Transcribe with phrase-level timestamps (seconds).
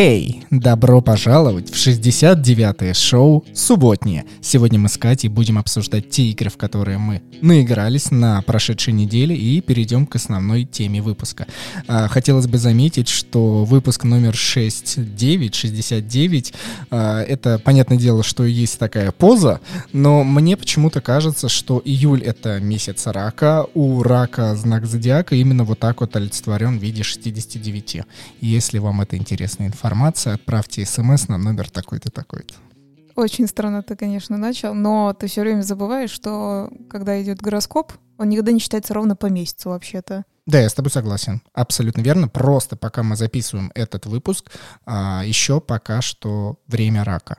[0.00, 4.26] Эй, добро пожаловать в 69-е шоу «Субботнее».
[4.40, 9.34] Сегодня мы с Катей будем обсуждать те игры, в которые мы наигрались на прошедшей неделе
[9.34, 11.48] и перейдем к основной теме выпуска.
[11.88, 16.54] А, хотелось бы заметить, что выпуск номер 69, 69,
[16.92, 19.60] а, это, понятное дело, что есть такая поза,
[19.92, 25.80] но мне почему-то кажется, что июль— это месяц рака, у рака знак зодиака именно вот
[25.80, 28.02] так вот олицетворен в виде 69.
[28.40, 29.87] Если вам это интересно информация,
[30.34, 32.54] отправьте смс на номер такой-то, такой-то.
[33.14, 38.28] Очень странно ты, конечно, начал, но ты все время забываешь, что когда идет гороскоп, он
[38.28, 40.24] никогда не считается ровно по месяцу вообще-то.
[40.46, 41.42] Да, я с тобой согласен.
[41.52, 42.28] Абсолютно верно.
[42.28, 44.50] Просто пока мы записываем этот выпуск,
[44.86, 47.38] а, еще пока что время рака.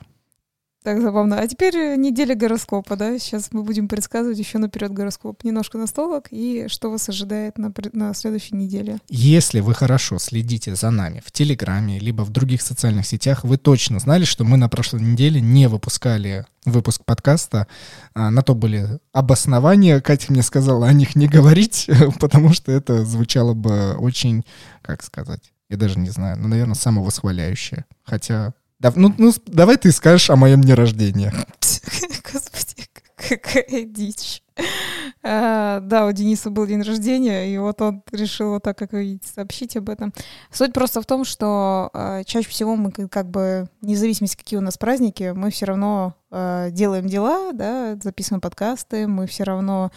[0.81, 1.39] Так забавно.
[1.39, 3.19] А теперь э, неделя гороскопа, да?
[3.19, 5.43] Сейчас мы будем предсказывать еще наперед гороскоп.
[5.43, 8.99] Немножко настолок и что вас ожидает на, на следующей неделе.
[9.09, 13.99] Если вы хорошо следите за нами в Телеграме, либо в других социальных сетях, вы точно
[13.99, 17.67] знали, что мы на прошлой неделе не выпускали выпуск подкаста.
[18.13, 19.99] А, на то были обоснования.
[19.99, 21.89] Катя мне сказала о них не говорить,
[22.21, 24.45] потому что это звучало бы очень,
[24.81, 27.85] как сказать, я даже не знаю, ну, наверное, самовосхваляющее.
[28.03, 31.33] Хотя да, ну, ну, давай ты скажешь о моем дне рождения.
[32.33, 34.41] Господи, какая дичь.
[35.21, 39.03] А, да, у Дениса был день рождения, и вот он решил вот так, как вы
[39.03, 40.13] видите, сообщить об этом.
[40.51, 44.77] Суть просто в том, что а, чаще всего мы как бы, независимо какие у нас
[44.77, 49.91] праздники, мы все равно а, делаем дела, да, записываем подкасты, мы все равно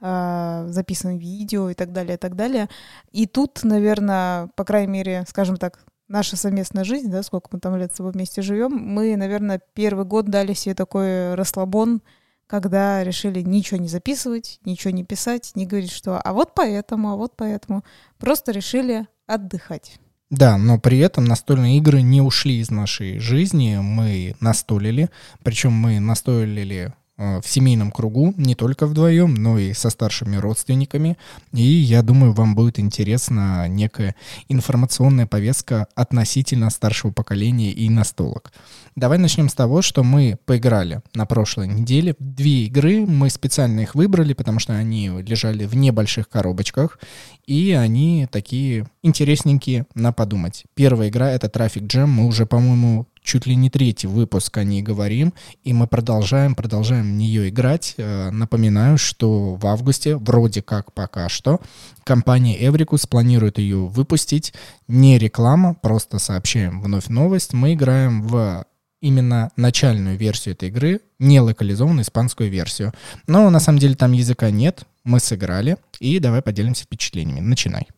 [0.00, 2.68] а, записываем видео и так далее, и так далее.
[3.10, 7.76] И тут, наверное, по крайней мере, скажем так, наша совместная жизнь, да, сколько мы там
[7.76, 12.02] лет с тобой вместе живем, мы, наверное, первый год дали себе такой расслабон,
[12.46, 17.16] когда решили ничего не записывать, ничего не писать, не говорить, что а вот поэтому, а
[17.16, 17.84] вот поэтому.
[18.18, 19.98] Просто решили отдыхать.
[20.30, 25.10] Да, но при этом настольные игры не ушли из нашей жизни, мы настолили,
[25.42, 31.18] причем мы настолили в семейном кругу, не только вдвоем, но и со старшими родственниками.
[31.52, 34.14] И я думаю, вам будет интересна некая
[34.48, 38.52] информационная повестка относительно старшего поколения и настолок.
[38.94, 42.14] Давай начнем с того, что мы поиграли на прошлой неделе.
[42.18, 46.98] Две игры, мы специально их выбрали, потому что они лежали в небольших коробочках,
[47.46, 50.64] и они такие интересненькие на подумать.
[50.74, 54.80] Первая игра— это Traffic Jam, мы уже, по-моему, чуть ли не третий выпуск о ней
[54.80, 57.94] говорим, и мы продолжаем, продолжаем в нее играть.
[57.98, 61.60] Э, напоминаю, что в августе, вроде как пока что,
[62.04, 64.54] компания Эврикус планирует ее выпустить.
[64.88, 67.52] Не реклама, просто сообщаем вновь новость.
[67.52, 68.64] Мы играем в
[69.02, 72.94] именно начальную версию этой игры, не локализованную испанскую версию.
[73.26, 77.40] Но на самом деле там языка нет, мы сыграли, и давай поделимся впечатлениями.
[77.40, 77.88] Начинай.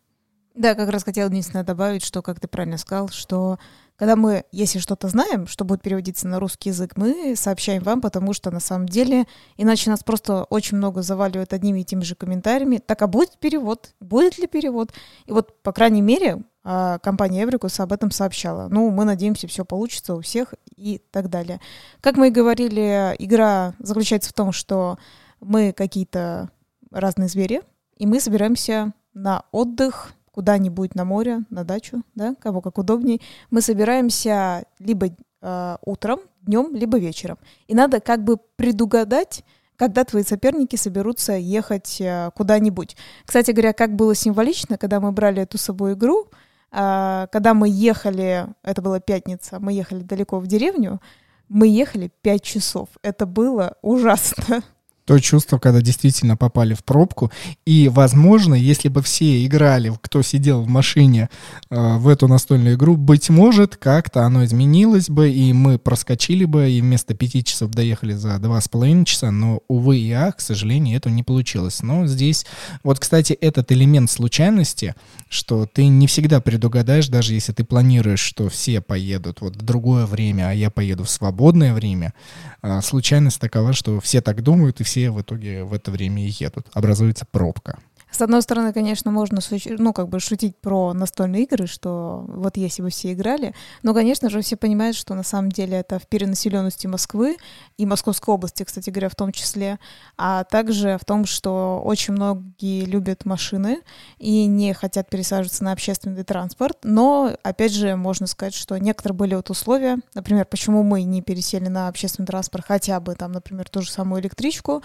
[0.57, 3.59] Да, как раз хотела единственное добавить, что, как ты правильно сказал, что
[4.01, 8.33] когда мы, если что-то знаем, что будет переводиться на русский язык, мы сообщаем вам, потому
[8.33, 9.27] что на самом деле,
[9.59, 12.79] иначе нас просто очень много заваливают одними и теми же комментариями.
[12.79, 13.93] Так, а будет перевод?
[14.01, 14.95] Будет ли перевод?
[15.27, 18.69] И вот, по крайней мере, а, компания Эврикус об этом сообщала.
[18.69, 21.61] Ну, мы надеемся, все получится у всех и так далее.
[22.01, 24.99] Как мы и говорили, игра заключается в том, что
[25.41, 26.49] мы какие-то
[26.91, 27.61] разные звери,
[27.97, 33.21] и мы собираемся на отдых куда-нибудь на море, на дачу, да, кого как удобней,
[33.51, 35.09] мы собираемся либо
[35.43, 37.39] э, утром, днем, либо вечером.
[37.69, 39.45] И надо как бы предугадать,
[39.77, 42.97] когда твои соперники соберутся ехать э, куда-нибудь.
[43.25, 46.29] Кстати говоря, как было символично, когда мы брали эту с собой игру,
[46.71, 51.01] э, когда мы ехали, это была пятница, мы ехали далеко в деревню,
[51.49, 52.89] мы ехали пять часов.
[53.03, 54.63] Это было ужасно
[55.11, 57.33] то чувство, когда действительно попали в пробку.
[57.67, 61.29] И, возможно, если бы все играли, кто сидел в машине
[61.69, 66.71] э, в эту настольную игру, быть может, как-то оно изменилось бы, и мы проскочили бы,
[66.71, 70.41] и вместо пяти часов доехали за два с половиной часа, но, увы и ах, к
[70.41, 71.83] сожалению, это не получилось.
[71.83, 72.47] Но здесь,
[72.85, 74.95] вот, кстати, этот элемент случайности,
[75.29, 80.07] что ты не всегда предугадаешь, даже если ты планируешь, что все поедут вот в другое
[80.07, 82.15] время, а я поеду в свободное время,
[82.63, 86.27] э, случайность такова, что все так думают, и все все в итоге в это время
[86.27, 86.67] и едут.
[86.75, 87.79] Образуется пробка.
[88.11, 89.41] С одной стороны, конечно, можно
[89.79, 94.29] ну, как бы шутить про настольные игры, что вот если бы все играли, но, конечно
[94.29, 97.37] же, все понимают, что на самом деле это в перенаселенности Москвы
[97.79, 99.79] и Московской области, кстати говоря, в том числе,
[100.19, 103.81] а также в том, что очень многие любят машины
[104.19, 109.35] и не хотят пересаживаться на общественный транспорт, но, опять же, можно сказать, что некоторые были
[109.35, 113.83] вот условия, например, почему мы не пересели на общественный транспорт, хотя бы там, например, ту
[113.83, 114.83] же самую электричку,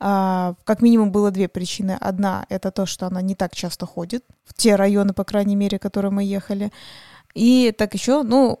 [0.00, 1.96] как минимум было две причины.
[2.00, 5.78] Одна— это то, что она не так часто ходит в те районы, по крайней мере,
[5.78, 6.72] в которые мы ехали.
[7.34, 8.60] И так еще, ну...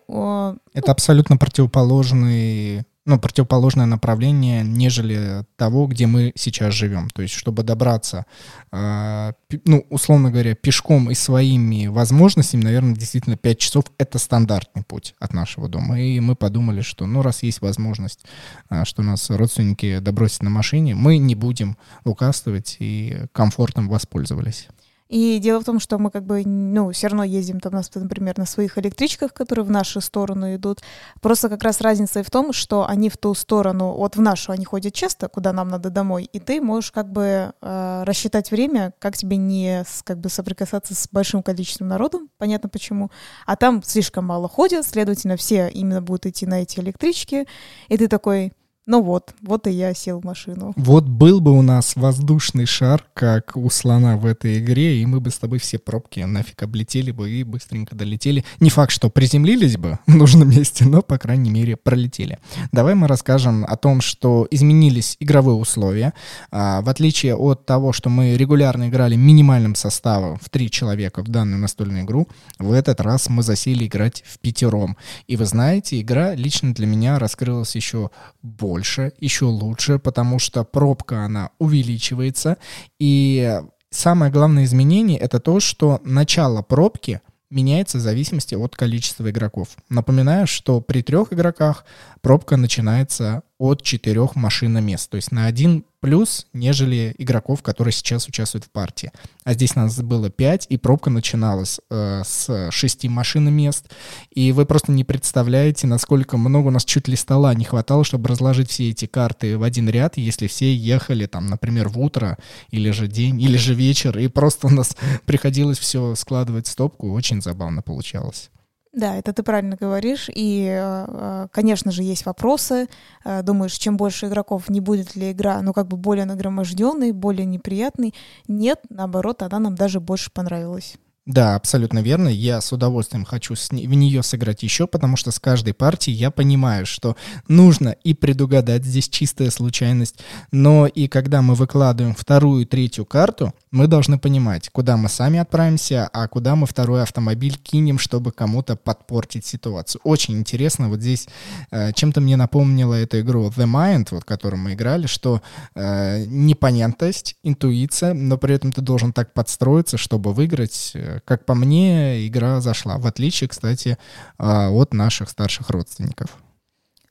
[0.74, 7.08] Это ну, абсолютно противоположный ну, противоположное направление, нежели того, где мы сейчас живем.
[7.10, 8.26] То есть, чтобы добраться,
[8.72, 9.32] э,
[9.64, 15.32] ну, условно говоря, пешком и своими возможностями, наверное, действительно 5 часов— это стандартный путь от
[15.32, 16.00] нашего дома.
[16.00, 18.24] И мы подумали, что, ну, раз есть возможность,
[18.68, 24.68] э, что нас родственники добросят на машине, мы не будем укастывать и комфортом воспользовались.
[25.10, 28.46] И дело в том, что мы как бы, ну, все равно ездим там, например, на
[28.46, 30.82] своих электричках, которые в нашу сторону идут.
[31.20, 34.52] Просто как раз разница и в том, что они в ту сторону, вот в нашу
[34.52, 38.92] они ходят часто, куда нам надо домой, и ты можешь как бы э, рассчитать время,
[39.00, 43.10] как тебе не как бы соприкасаться с большим количеством народу, понятно почему,
[43.46, 47.48] а там слишком мало ходят, следовательно, все именно будут идти на эти электрички,
[47.88, 48.52] и ты такой,
[48.90, 50.72] ну вот, вот и я сел в машину.
[50.74, 55.20] Вот был бы у нас воздушный шар, как у слона в этой игре, и мы
[55.20, 58.44] бы с тобой все пробки нафиг облетели бы и быстренько долетели.
[58.58, 62.40] Не факт, что приземлились бы в нужном месте, но, по крайней мере, пролетели.
[62.72, 66.12] Давай мы расскажем о том, что изменились игровые условия.
[66.50, 71.28] А, в отличие от того, что мы регулярно играли минимальным составом в три человека в
[71.28, 72.26] данную настольную игру,
[72.58, 74.96] в этот раз мы засели играть в пятером.
[75.28, 78.10] И вы знаете, игра лично для меня раскрылась еще
[78.42, 82.56] больше больше, еще лучше, потому что пробка, она увеличивается.
[82.98, 83.60] И
[83.90, 89.68] самое главное изменение— это то, что начало пробки меняется в зависимости от количества игроков.
[89.90, 91.84] Напоминаю, что при трех игроках
[92.22, 98.64] пробка начинается от четырех машиномест, то есть на один плюс, нежели игроков, которые сейчас участвуют
[98.64, 99.12] в партии.
[99.44, 103.92] А здесь нас было 5, и пробка начиналась э, с 6 машиномест,
[104.30, 108.30] и вы просто не представляете, насколько много у нас чуть ли стола не хватало, чтобы
[108.30, 112.38] разложить все эти карты в один ряд, если все ехали там, например, в утро,
[112.70, 114.96] или же день, или же вечер, и просто у нас
[115.26, 118.50] приходилось все складывать в стопку, очень забавно получалось.
[118.92, 120.28] Да, это ты правильно говоришь.
[120.34, 122.88] И, э, конечно же, есть вопросы.
[123.24, 127.46] Э, думаешь, чем больше игроков, не будет ли игра, ну, как бы более нагроможденной, более
[127.46, 128.14] неприятной?
[128.48, 130.96] Нет, наоборот, она нам даже больше понравилась.
[131.30, 132.26] Да, абсолютно верно.
[132.26, 136.32] Я с удовольствием хочу с в нее сыграть еще, потому что с каждой партией я
[136.32, 137.16] понимаю, что
[137.46, 140.16] нужно и предугадать, здесь чистая случайность,
[140.50, 146.08] но и когда мы выкладываем вторую третью карту, мы должны понимать, куда мы сами отправимся,
[146.12, 150.00] а куда мы второй автомобиль кинем, чтобы кому-то подпортить ситуацию.
[150.02, 151.28] Очень интересно, вот здесь
[151.70, 155.42] э, чем-то мне напомнила эту игру The Mind, вот которую мы играли, что
[155.76, 161.54] э, непонятность, интуиция, но при этом ты должен так подстроиться, чтобы выиграть э, как по
[161.54, 162.98] мне, игра зашла.
[162.98, 163.98] В отличие, кстати,
[164.38, 166.36] а, от наших старших родственников.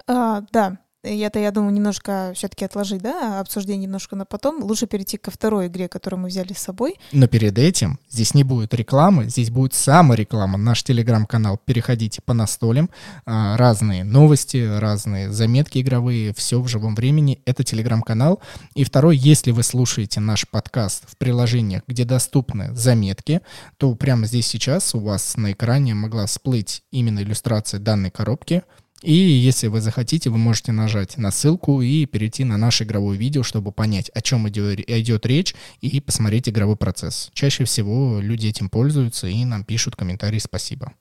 [0.08, 4.62] А, да, это, я думаю, немножко все-таки отложить, да, обсуждение немножко на потом.
[4.64, 6.96] Лучше перейти ко второй игре, которую мы взяли с собой.
[7.14, 10.58] Но перед этим здесь не будет рекламы, здесь будет самореклама.
[10.58, 11.58] Наш телеграм-канал.
[11.64, 12.90] Переходите по настолям.
[13.26, 17.42] А, разные новости, разные заметки игровые, все в живом времени.
[17.46, 18.42] Это телеграм-канал.
[18.76, 23.40] И второй, если вы слушаете наш подкаст в приложениях, где доступны заметки,
[23.78, 28.64] то прямо здесь сейчас у вас на экране могла всплыть именно иллюстрация данной коробки—
[29.02, 33.44] и если вы захотите, вы можете нажать на ссылку и перейти на наше игровое видео,
[33.44, 37.30] чтобы понять, о чем идет, речь, и посмотреть игровой процесс.
[37.34, 40.94] Чаще всего люди этим пользуются и нам пишут комментарии «спасибо».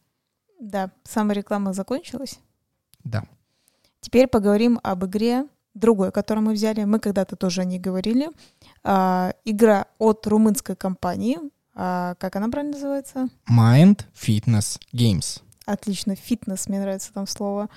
[0.60, 2.38] Да, самореклама закончилась.
[3.04, 3.24] Да.
[4.00, 6.84] Теперь поговорим об игре другой, которую мы взяли.
[6.84, 8.28] Мы когда-то тоже о ней говорили.
[8.84, 11.38] А, игра от румынской компании.
[11.74, 13.28] А, как она правильно называется?
[13.48, 15.42] Mind Fitness Games.
[15.68, 17.68] Отлично, фитнес, мне нравится там слово.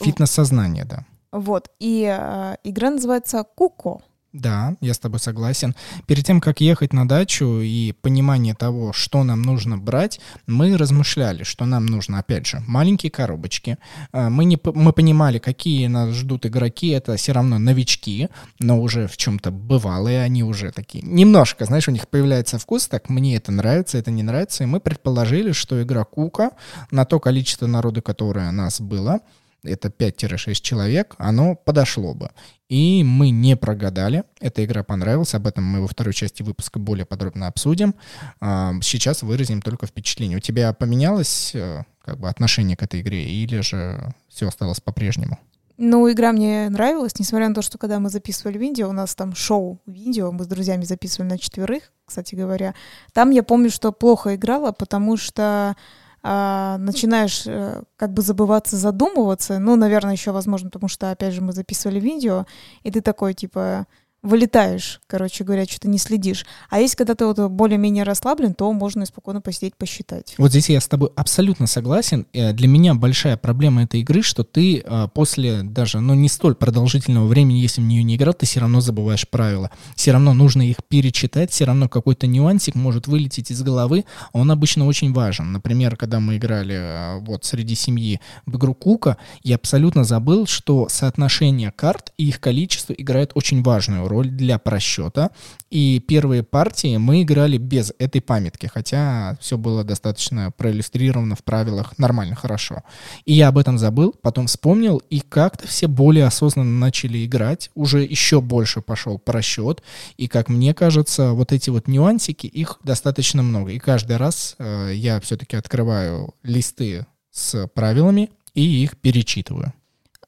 [0.00, 1.04] Фитнес-сознание, да.
[1.30, 4.02] Вот, и э, игра называется «Куко».
[4.32, 5.74] Да, я с тобой согласен.
[6.06, 11.42] Перед тем, как ехать на дачу и понимание того, что нам нужно брать, мы размышляли,
[11.42, 13.76] что нам нужно, опять же, маленькие коробочки.
[14.12, 16.90] А, мы, не, мы понимали, какие нас ждут игроки.
[16.90, 18.28] Это все равно новички,
[18.60, 20.22] но уже в чем-то бывалые.
[20.22, 24.22] Они уже такие немножко, знаешь, у них появляется вкус, так мне это нравится, это не
[24.22, 24.62] нравится.
[24.62, 26.52] И мы предположили, что игра Кука
[26.92, 29.20] на то количество народу, которое у нас было,
[29.62, 32.30] это 5-6 человек, оно подошло бы.
[32.68, 34.24] И мы не прогадали.
[34.40, 35.34] Эта игра понравилась.
[35.34, 37.94] Об этом мы во второй части выпуска более подробно обсудим.
[38.40, 40.38] А, сейчас выразим только впечатление.
[40.38, 45.38] У тебя поменялось э, как бы отношение к этой игре или же все осталось по-прежнему?
[45.82, 49.34] Ну, игра мне нравилась, несмотря на то, что когда мы записывали видео, у нас там
[49.34, 52.74] шоу видео, мы с друзьями записывали на четверых, кстати говоря.
[53.14, 55.74] Там я помню, что плохо играла, потому что
[56.22, 59.58] а, начинаешь а, как бы забываться, задумываться.
[59.58, 62.46] Ну, наверное, еще возможно, потому что, опять же, мы записывали видео,
[62.82, 63.86] и ты такой, типа,
[64.22, 66.44] вылетаешь, короче говоря, что-то не следишь.
[66.68, 70.34] А если когда ты вот более-менее расслаблен, то можно спокойно посидеть, посчитать.
[70.36, 72.26] Вот здесь я с тобой абсолютно согласен.
[72.32, 76.54] Э, для меня большая проблема этой игры, что ты э, после даже, ну, не столь
[76.54, 79.70] продолжительного времени, если в нее не играл, ты все равно забываешь правила.
[79.94, 84.04] Все равно нужно их перечитать, все равно какой-то нюансик может вылететь из головы.
[84.32, 85.52] Он обычно очень важен.
[85.52, 90.88] Например, когда мы играли э, вот среди семьи в игру Кука, я абсолютно забыл, что
[90.90, 95.30] соотношение карт и их количество играет очень важную роль для просчета.
[95.70, 101.98] И первые партии мы играли без этой памятки, хотя все было достаточно проиллюстрировано в правилах
[101.98, 102.82] нормально, хорошо.
[103.24, 108.02] И я об этом забыл, потом вспомнил, и как-то все более осознанно начали играть, уже
[108.02, 109.82] еще больше пошел просчет,
[110.16, 113.70] и, как мне кажется, вот эти вот нюансики, их достаточно много.
[113.72, 119.72] И каждый раз э, я все-таки открываю листы с правилами и их перечитываю.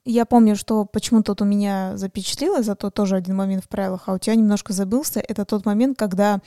[0.05, 4.15] Я помню, что почему-то тут у меня запечатлелось, зато тоже один момент в правилах, а
[4.15, 5.21] у тебя немножко забылся.
[5.21, 6.41] Это тот момент, когда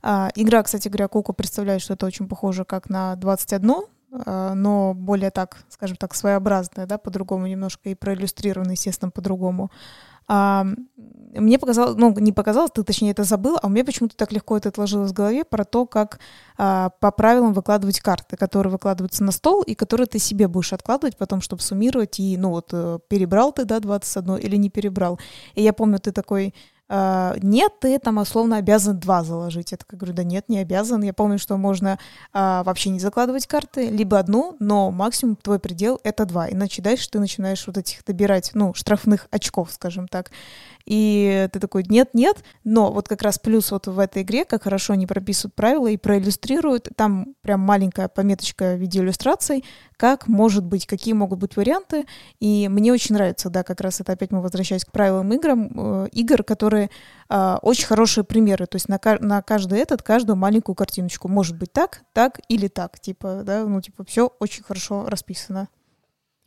[0.00, 3.74] а, игра, кстати говоря, Куку представляет, что это очень похоже как на 21,
[4.12, 9.70] а, но более так, скажем так, своеобразная, да, по-другому немножко и проиллюстрировано, естественно, по-другому.
[10.32, 10.64] А,
[11.34, 14.56] мне показалось, ну, не показалось, ты точнее это забыл, а у меня почему-то так легко
[14.56, 16.20] это отложилось в голове про то, как
[16.56, 21.16] а, по правилам выкладывать карты, которые выкладываются на стол и которые ты себе будешь откладывать
[21.16, 25.18] потом, чтобы суммировать и, ну, вот, э, перебрал ты, да, 21 или не перебрал.
[25.56, 26.54] И я помню, ты такой
[26.90, 29.70] нет, ты там условно обязан два заложить.
[29.70, 31.02] Я так говорю, да нет, не обязан.
[31.02, 32.00] Я помню, что можно
[32.34, 36.50] uh, вообще не закладывать карты, либо одну, но максимум твой предел— это два.
[36.50, 40.32] Иначе дальше ты начинаешь вот этих добирать, ну, штрафных очков, скажем так.
[40.84, 44.64] И ты такой, нет, нет, но вот как раз плюс вот в этой игре, как
[44.64, 49.64] хорошо они прописывают правила и проиллюстрируют, там прям маленькая пометочка в виде иллюстраций,
[50.00, 52.06] как может быть, какие могут быть варианты,
[52.40, 56.08] и мне очень нравится, да, как раз это опять мы возвращаясь к правилам играм, э,
[56.12, 56.88] игр, которые
[57.28, 61.74] э, очень хорошие примеры, то есть на, на каждый этот, каждую маленькую картиночку, может быть
[61.74, 65.68] так, так или так, типа, да, ну, типа, все очень хорошо расписано.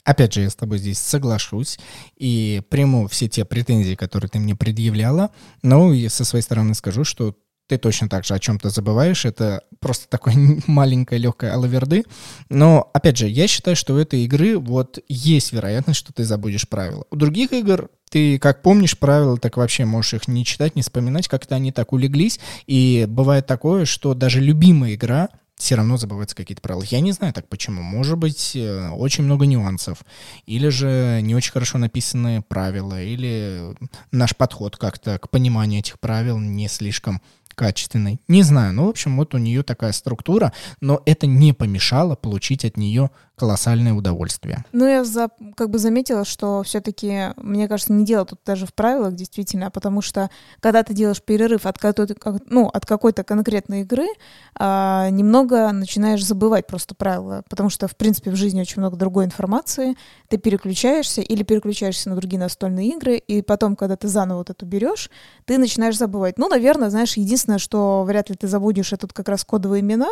[0.04, 1.80] Опять же, я с тобой здесь соглашусь
[2.18, 5.32] и приму все те претензии, которые ты мне предъявляла.
[5.62, 9.26] Но и со своей стороны скажу, что ты точно так же о чем-то забываешь.
[9.26, 10.36] Это просто такое
[10.68, 12.04] маленькое, легкое алаверды.
[12.50, 16.68] Но, опять же, я считаю, что у этой игры вот есть вероятность, что ты забудешь
[16.68, 17.06] правила.
[17.12, 21.28] У других игр ты как помнишь правила, так вообще можешь их не читать, не вспоминать,
[21.28, 22.40] как-то они так улеглись.
[22.68, 26.84] И бывает такое, что даже любимая игра все равно забываются какие-то правила.
[26.90, 27.82] Я не знаю так почему.
[27.82, 30.00] Может быть, э, очень много нюансов.
[30.46, 33.74] Или же не очень хорошо написаны правила, или
[34.12, 37.22] наш подход как-то к пониманию этих правил не слишком
[37.56, 38.20] качественный.
[38.28, 38.74] Не знаю.
[38.74, 43.10] Ну, в общем, вот у нее такая структура, но это не помешало получить от нее
[43.44, 44.64] колоссальное удовольствие.
[44.72, 48.74] Ну, я за, как бы заметила, что все-таки, мне кажется, не дело тут даже в
[48.74, 50.30] правилах, действительно, потому что
[50.62, 54.08] когда ты делаешь перерыв от какой-то, ну, от какой-то конкретной игры,
[54.56, 59.26] а, немного начинаешь забывать просто правила, потому что, в принципе, в жизни очень много другой
[59.26, 59.98] информации,
[60.30, 64.66] ты переключаешься или переключаешься на другие настольные игры, и потом, когда ты заново вот эту
[64.66, 65.12] берешь,
[65.44, 66.38] ты начинаешь забывать.
[66.38, 70.08] Ну, наверное, знаешь, единственное, что вряд ли ты забудешь, это как раз кодовые имена.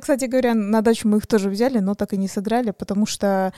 [0.00, 3.52] Кстати говоря, на дачу мы их тоже взяли, но так и не сыграли, потому что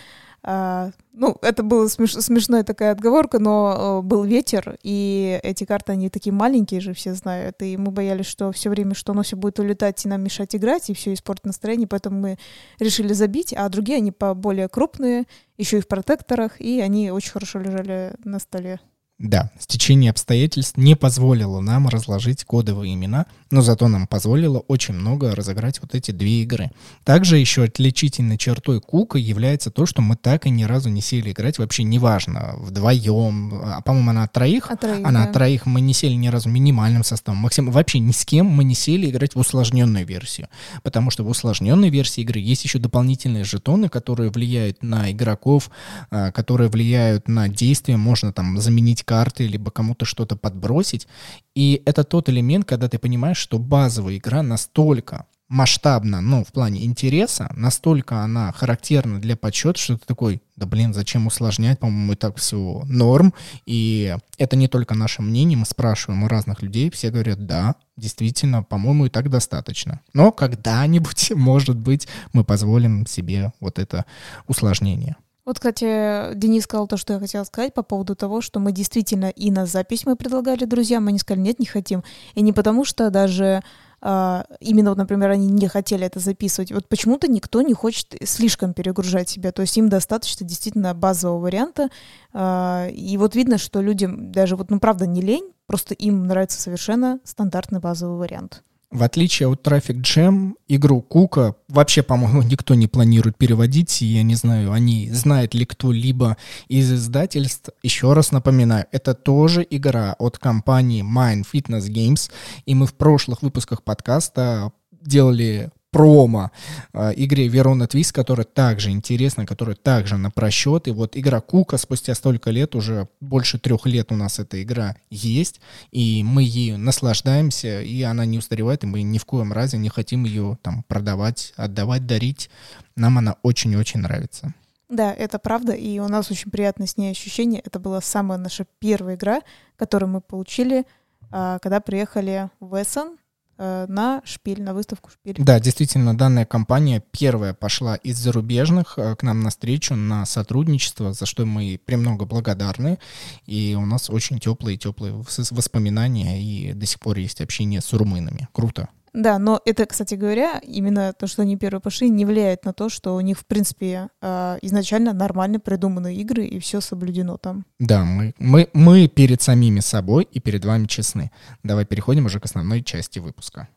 [0.47, 5.91] Uh, ну, это была смеш смешная такая отговорка, но uh, был ветер, и эти карты,
[5.91, 9.35] они такие маленькие же, все знают, и мы боялись, что все время, что оно все
[9.35, 12.39] будет улетать и нам мешать играть, и все испортит настроение, поэтому мы
[12.79, 15.25] решили забить, а другие, они более крупные,
[15.57, 18.79] еще и в протекторах, и они очень хорошо лежали на столе.
[19.19, 25.35] Да, стечение обстоятельств не позволило нам разложить кодовые имена, но зато нам позволило очень много
[25.35, 26.71] разыграть вот эти две игры.
[27.03, 31.31] Также еще отличительной чертой Кука является то, что мы так и ни разу не сели
[31.31, 35.29] играть, вообще неважно, вдвоем, а по-моему она от троих, от троих она да.
[35.29, 38.65] от троих, мы не сели ни разу минимальным составом, максим, вообще ни с кем мы
[38.65, 40.49] не сели играть в усложненную версию,
[40.83, 45.71] потому что в усложненной версии игры есть еще дополнительные жетоны, которые влияют на игроков,
[46.11, 51.09] а, которые влияют на действия, можно там заменить карты, либо кому-то что-то подбросить.
[51.55, 56.85] И это тот элемент, когда ты понимаешь, что базовая игра настолько масштабна, ну, в плане
[56.85, 62.17] интереса, настолько она характерна для подсчета, что ты такой, да блин, зачем усложнять, по-моему, и
[62.17, 63.33] так все норм.
[63.65, 68.63] И это не только наше мнение, мы спрашиваем у разных людей, все говорят, да, действительно,
[68.63, 70.01] по-моему, и так достаточно.
[70.13, 74.05] Но когда-нибудь, может быть, мы позволим себе вот это
[74.49, 75.17] усложнение.
[75.47, 79.31] Вот, кстати, Денис сказал то, что я хотела сказать по поводу того, что мы действительно
[79.31, 82.03] и на запись мы предлагали друзьям, они сказали, нет, не хотим.
[82.35, 83.63] И не потому, что даже
[84.01, 86.73] а, именно, вот, например, они не хотели это записывать.
[86.73, 89.53] Вот почему-то никто не хочет слишком перегружать себя.
[89.53, 91.91] То есть им достаточно действительно базового варианта.
[92.33, 96.61] А, и вот видно, что людям даже вот, ну, правда, не лень, просто им нравится
[96.61, 98.65] совершенно стандартный базовый вариант.
[98.97, 104.01] В отличие от Traffic Jam, игру Кука вообще, по-моему, никто не планирует переводить.
[104.01, 106.39] И я не знаю, они знает ли кто-либо
[106.69, 107.69] из издательств.
[107.83, 112.31] Еще раз напоминаю, это тоже игра от компании Mind Fitness Games.
[112.65, 116.51] И мы в прошлых выпусках подкаста делали промо
[116.93, 120.89] э, игре Верона Твист, которая также интересна, которая также на просчет.
[120.89, 124.97] И вот игра Кука спустя столько лет, уже больше трех лет у нас эта игра
[125.11, 125.61] есть,
[125.93, 129.89] и мы ею наслаждаемся, и она не устаревает, и мы ни в коем разе не
[129.89, 132.51] хотим ее там продавать, отдавать, дарить.
[132.97, 134.55] Нам она очень-очень нравится.
[134.89, 137.61] Да, это правда, и у нас очень приятное с ней ощущение.
[137.65, 139.41] Это была самая наша первая игра,
[139.77, 140.85] которую мы получили,
[141.33, 143.19] а, когда приехали в Эссен,
[143.59, 145.37] на шпиль, на выставку шпиль.
[145.39, 151.13] Да, действительно, данная компания первая пошла из зарубежных э, к нам на встречу, на сотрудничество,
[151.13, 152.99] за что мы премного благодарны.
[153.47, 155.15] И у нас очень теплые-теплые
[155.51, 158.49] воспоминания, и до сих пор есть общение с румынами.
[158.53, 158.89] Круто.
[159.17, 162.91] Да, но это, кстати говоря, именно то, что они первые пошли, не влияет на то,
[162.91, 167.65] что у них, в принципе, а, изначально нормально придуманы игры, и все соблюдено там.
[167.79, 171.31] Да, мы, мы, мы перед самими собой и перед вами честны.
[171.63, 173.69] Давай переходим уже к основной части выпуска.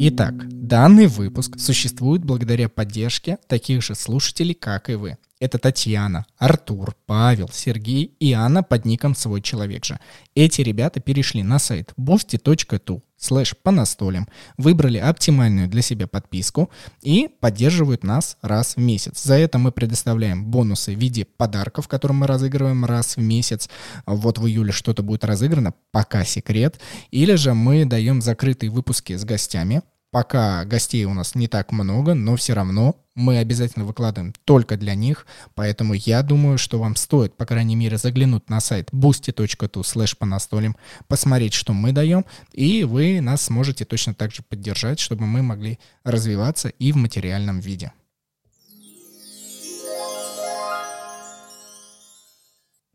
[0.00, 0.34] Итак,
[0.66, 5.16] данный выпуск существует благодаря поддержке таких же слушателей, как и вы.
[5.38, 10.00] Это Татьяна, Артур, Павел, Сергей и Анна под ником «Свой человек же».
[10.34, 16.70] Эти ребята перешли на сайт boosty.tu слэш по настолям, выбрали оптимальную для себя подписку
[17.02, 19.22] и поддерживают нас раз в месяц.
[19.22, 23.68] За это мы предоставляем бонусы в виде подарков, которые мы разыгрываем раз в месяц.
[24.06, 26.78] Вот в июле что-то будет разыграно, пока секрет.
[27.10, 29.82] Или же мы даем закрытые выпуски с гостями,
[30.16, 34.94] Пока гостей у нас не так много, но все равно мы обязательно выкладываем только для
[34.94, 40.16] них, поэтому я думаю, что вам стоит, по крайней мере, заглянуть на сайт boosty.tu slash
[40.16, 40.74] по настолям,
[41.06, 42.24] посмотреть, что мы даем,
[42.54, 47.60] и вы нас сможете точно так же поддержать, чтобы мы могли развиваться и в материальном
[47.60, 47.92] виде.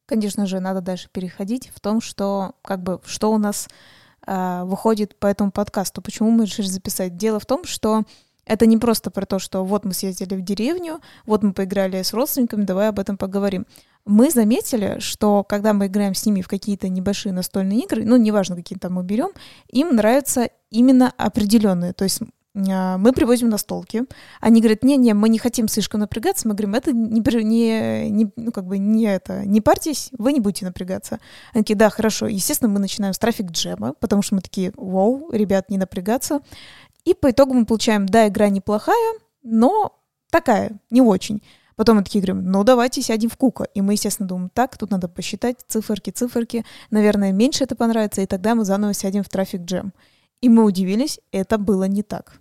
[0.08, 3.70] Конечно же, надо дальше переходить в том, что как бы что у нас
[4.26, 6.02] э, выходит по этому подкасту.
[6.02, 7.18] Почему мы решили записать?
[7.18, 8.04] Дело в том, что
[8.46, 12.14] это не просто про то, что вот мы съездили в деревню, вот мы поиграли с
[12.14, 13.66] родственниками, давай об этом поговорим.
[14.04, 18.56] Мы заметили, что когда мы играем с ними в какие-то небольшие настольные игры, ну, неважно,
[18.56, 19.30] какие там мы берем,
[19.68, 21.94] им нравятся именно определенные.
[21.94, 22.22] То есть
[22.54, 24.04] мы привозим на столки.
[24.42, 26.48] Они говорят, не-не, мы не хотим слишком напрягаться.
[26.48, 30.42] Мы говорим, это не, не, не, ну, как бы не это, не парьтесь, вы не
[30.42, 31.20] будете напрягаться.
[31.54, 32.28] Они такие, да, хорошо.
[32.28, 36.42] Естественно, мы начинаем с трафик джема, потому что мы такие, вау, ребят, не напрягаться.
[37.06, 39.98] И по итогу мы получаем, да, игра неплохая, но
[40.30, 41.42] такая, не очень.
[41.78, 43.64] Потом мы такие говорим, ну давайте сядем в кука.
[43.64, 46.66] И мы, естественно, думаем, так, тут надо посчитать циферки, циферки.
[46.92, 49.94] Наверное, меньше это понравится, и тогда мы заново сядем в трафик джем.
[50.42, 52.41] И мы удивились, это было не так.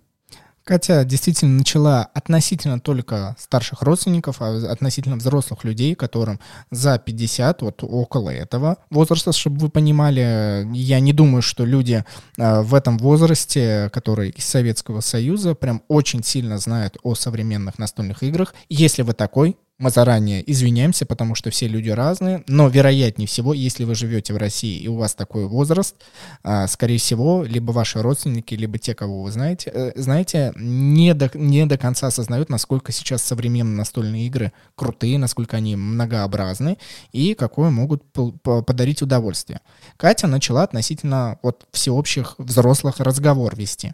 [0.71, 7.83] Катя действительно начала относительно только старших родственников, а относительно взрослых людей, которым за 50, вот
[7.83, 12.05] около этого возраста, чтобы вы понимали, я не думаю, что люди
[12.37, 18.23] э, в этом возрасте, которые из Советского Союза, прям очень сильно знают о современных настольных
[18.23, 18.55] играх.
[18.69, 23.83] Если вы такой, мы заранее извиняемся, потому что все люди разные, но вероятнее всего, если
[23.83, 25.95] вы живете в России и у вас такой возраст,
[26.43, 31.31] а, скорее всего, либо ваши родственники, либо те, кого вы знаете, э, знаете, не до,
[31.33, 36.77] не до конца осознают, насколько сейчас современные настольные игры крутые, насколько они многообразны
[37.11, 39.61] и какое могут подарить удовольствие.
[39.97, 43.93] Катя начала относительно вот всеобщих взрослых разговор вести.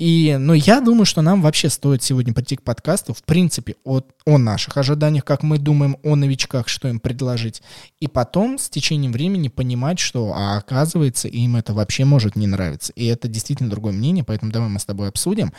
[0.00, 4.06] И, ну, я думаю, что нам вообще стоит сегодня прийти к подкасту, в принципе, от,
[4.24, 7.62] о наших ожиданиях, как мы думаем о новичках, что им предложить,
[8.00, 12.92] и потом с течением времени понимать, что, а оказывается, им это вообще может не нравиться.
[12.94, 15.52] И это действительно другое мнение, поэтому давай мы с тобой обсудим,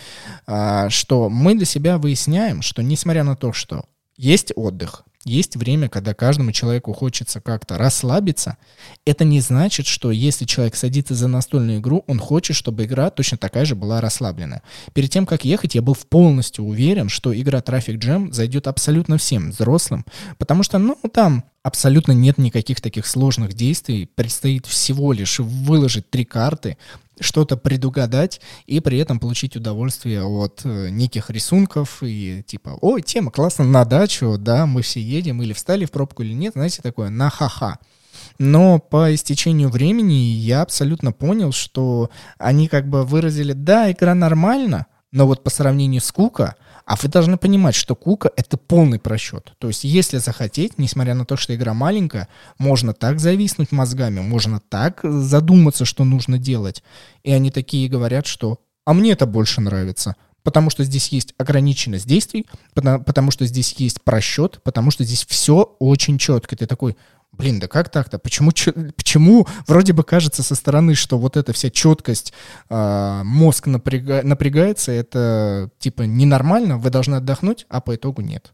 [0.47, 3.85] а, что мы для себя выясняем, что несмотря на то, что
[4.17, 8.57] есть отдых, есть время, когда каждому человеку хочется как-то расслабиться.
[9.05, 13.37] Это не значит, что если человек садится за настольную игру, он хочет, чтобы игра точно
[13.37, 14.63] такая же была расслабленная.
[14.93, 19.51] Перед тем, как ехать, я был полностью уверен, что игра Traffic Jam зайдет абсолютно всем
[19.51, 20.05] взрослым,
[20.39, 24.07] потому что, ну, там абсолютно нет никаких таких сложных действий.
[24.15, 26.77] Предстоит всего лишь выложить три карты,
[27.21, 33.31] что-то предугадать и при этом получить удовольствие от э, неких рисунков и типа, ой, тема
[33.31, 37.09] классно на дачу, да, мы все едем или встали в пробку или нет, знаете, такое
[37.09, 37.79] на ха-ха.
[38.37, 44.87] Но по истечению времени я абсолютно понял, что они как бы выразили, да, игра нормально,
[45.11, 46.55] но вот по сравнению с Кука,
[46.91, 49.53] а вы должны понимать, что Кука— это полный просчет.
[49.59, 52.27] То есть если захотеть, несмотря на то, что игра маленькая,
[52.57, 56.83] можно так зависнуть мозгами, можно так задуматься, что нужно делать.
[57.23, 62.07] И они такие говорят, что «а мне это больше нравится» потому что здесь есть ограниченность
[62.07, 66.55] действий, потому, потому что здесь есть просчет, потому что здесь все очень четко.
[66.55, 66.97] Ты такой,
[67.31, 68.19] блин, да как так-то?
[68.19, 68.51] Почему,
[68.95, 72.33] почему вроде бы кажется со стороны, что вот эта вся четкость,
[72.69, 78.53] э, мозг напряга, напрягается, это типа ненормально, вы должны отдохнуть, а по итогу нет.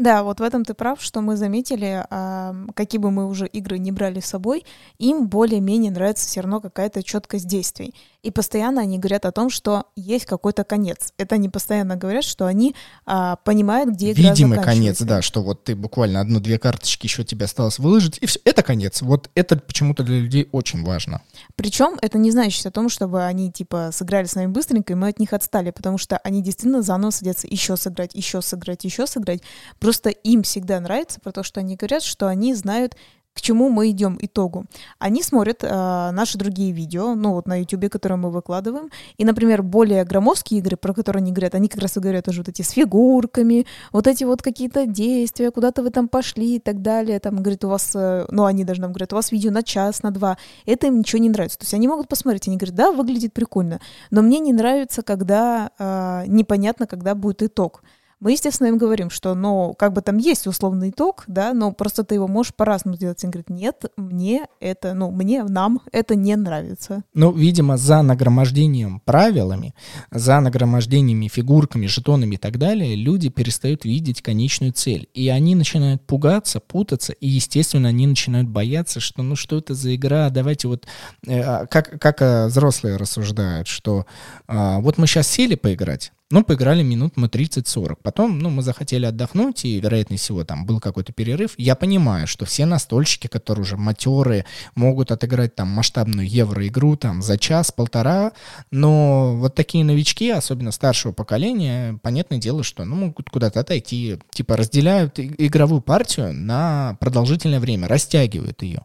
[0.00, 3.78] Да, вот в этом ты прав, что мы заметили, а, какие бы мы уже игры
[3.78, 4.64] не брали с собой,
[4.98, 7.94] им более-менее нравится все равно какая-то четкость действий.
[8.22, 11.12] И постоянно они говорят о том, что есть какой-то конец.
[11.18, 15.64] Это они постоянно говорят, что они а, понимают, где игра Видимый конец, да, что вот
[15.64, 19.02] ты буквально одну-две карточки еще тебе осталось выложить, и все, это конец.
[19.02, 21.20] Вот это почему-то для людей очень важно.
[21.56, 25.08] Причем это не значит о том, чтобы они типа сыграли с нами быстренько, и мы
[25.08, 29.42] от них отстали, потому что они действительно заново садятся еще сыграть, еще сыграть, еще сыграть.
[29.78, 32.96] Просто им всегда нравится про то, что они говорят, что они знают
[33.32, 34.66] к чему мы идем итогу.
[34.98, 39.62] Они смотрят э, наши другие видео, ну вот на YouTube, которые мы выкладываем, и, например,
[39.62, 42.62] более громоздкие игры, про которые они говорят, они как раз и говорят уже вот эти
[42.62, 47.36] с фигурками, вот эти вот какие-то действия, куда-то вы там пошли и так далее, там,
[47.36, 50.10] говорит, у вас, э, ну, они даже нам говорят, у вас видео на час, на
[50.10, 51.58] два, это им ничего не нравится.
[51.58, 55.70] То есть они могут посмотреть, они говорят, да, выглядит прикольно, но мне не нравится, когда
[55.78, 57.82] э, непонятно, когда будет итог.
[58.20, 62.04] Мы, естественно, им говорим, что, ну, как бы там есть условный итог, да, но просто
[62.04, 63.24] ты его можешь по-разному сделать.
[63.24, 67.02] Он говорит, нет, мне это, ну, мне, нам это не нравится.
[67.14, 69.74] Ну, видимо, за нагромождением правилами,
[70.10, 75.08] за нагромождениями фигурками, жетонами и так далее, люди перестают видеть конечную цель.
[75.14, 79.94] И они начинают пугаться, путаться, и, естественно, они начинают бояться, что, ну, что это за
[79.94, 80.86] игра, давайте вот,
[81.26, 84.04] э, а, как, как э, взрослые рассуждают, что
[84.46, 87.98] э, вот мы сейчас сели поиграть, ну, поиграли минут мы 30-40.
[88.02, 91.54] Потом, ну, мы захотели отдохнуть, и, вероятнее всего, там был какой-то перерыв.
[91.56, 94.44] Я понимаю, что все настольщики, которые уже матерые,
[94.76, 98.32] могут отыграть там масштабную евроигру там за час-полтора,
[98.70, 104.56] но вот такие новички, особенно старшего поколения, понятное дело, что, ну, могут куда-то отойти, типа
[104.56, 108.82] разделяют игровую партию на продолжительное время, растягивают ее.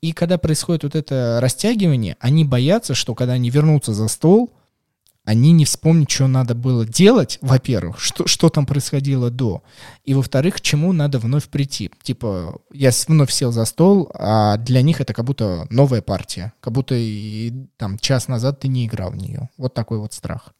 [0.00, 4.52] И когда происходит вот это растягивание, они боятся, что когда они вернутся за стол,
[5.26, 9.62] они не вспомнят, что надо было делать, во-первых, что, что там происходило до,
[10.04, 11.90] и, во-вторых, к чему надо вновь прийти.
[12.02, 16.72] Типа, я вновь сел за стол, а для них это как будто новая партия, как
[16.72, 19.50] будто и, там час назад ты не играл в нее.
[19.58, 20.54] Вот такой вот страх.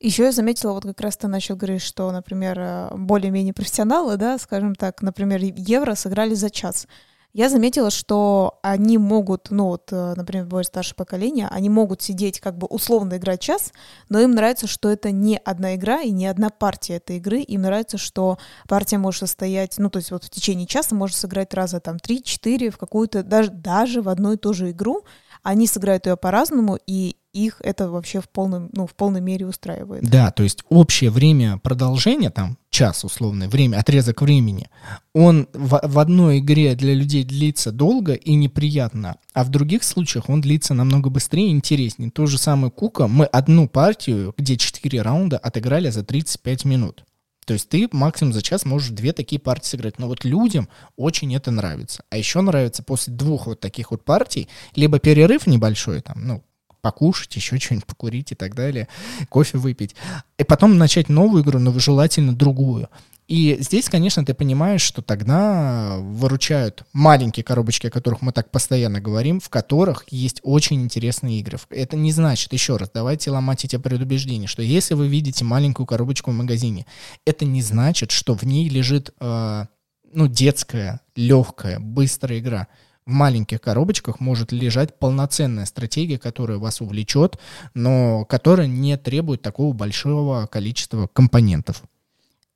[0.00, 4.38] Еще я заметила, вот как раз ты начал говорить, что, например, э, более-менее профессионалы, да,
[4.38, 6.88] скажем так, например, евро сыграли за час
[7.34, 12.40] я заметила, что они могут, ну вот, э, например, более старшее поколение, они могут сидеть
[12.40, 13.72] как бы условно играть час,
[14.08, 17.40] но им нравится, что это не одна игра и не одна партия этой игры.
[17.40, 21.52] Им нравится, что партия может состоять, ну то есть вот в течение часа можно сыграть
[21.52, 25.04] раза там 3-4 в какую-то, даже, даже в одну и ту же игру.
[25.42, 30.08] Они сыграют ее по-разному, и их это вообще в, полном, ну, в полной мере устраивает.
[30.08, 34.68] Да, то есть общее время продолжения, там, час условное время, отрезок времени,
[35.14, 40.28] он в, в одной игре для людей длится долго и неприятно, а в других случаях
[40.28, 42.10] он длится намного быстрее и интереснее.
[42.10, 47.04] То же самое Кука, мы одну партию, где 4 раунда, отыграли за 35 минут.
[47.48, 49.98] То есть ты максимум за час можешь две такие партии сыграть.
[49.98, 52.04] Но вот людям очень это нравится.
[52.10, 56.44] А еще нравится после двух вот таких вот партий, либо перерыв небольшой, там, ну,
[56.80, 58.88] покушать, еще что-нибудь покурить и так далее,
[59.28, 59.94] кофе выпить.
[60.38, 62.88] И потом начать новую игру, но желательно другую.
[63.28, 69.02] И здесь, конечно, ты понимаешь, что тогда выручают маленькие коробочки, о которых мы так постоянно
[69.02, 71.58] говорим, в которых есть очень интересные игры.
[71.68, 76.30] Это не значит, еще раз, давайте ломать эти предубеждения, что если вы видите маленькую коробочку
[76.30, 76.86] в магазине,
[77.26, 79.66] это не значит, что в ней лежит э,
[80.10, 82.66] ну, детская, легкая, быстрая игра
[83.08, 87.38] в маленьких коробочках может лежать полноценная стратегия, которая вас увлечет,
[87.72, 91.82] но которая не требует такого большого количества компонентов.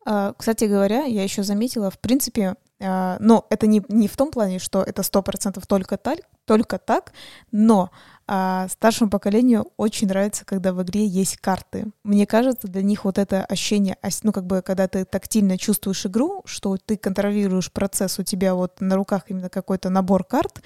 [0.05, 4.31] А, кстати говоря, я еще заметила, в принципе, А, но это не, не в том
[4.31, 7.13] плане, что это сто процентов только так, только так,
[7.53, 7.91] но
[8.27, 11.87] а старшему поколению очень нравится, когда в игре есть карты.
[12.05, 16.43] Мне кажется, для них вот это ощущение, ну как бы, когда ты тактильно чувствуешь игру,
[16.45, 20.63] что ты контролируешь процесс, у тебя вот на руках именно какой-то набор карт,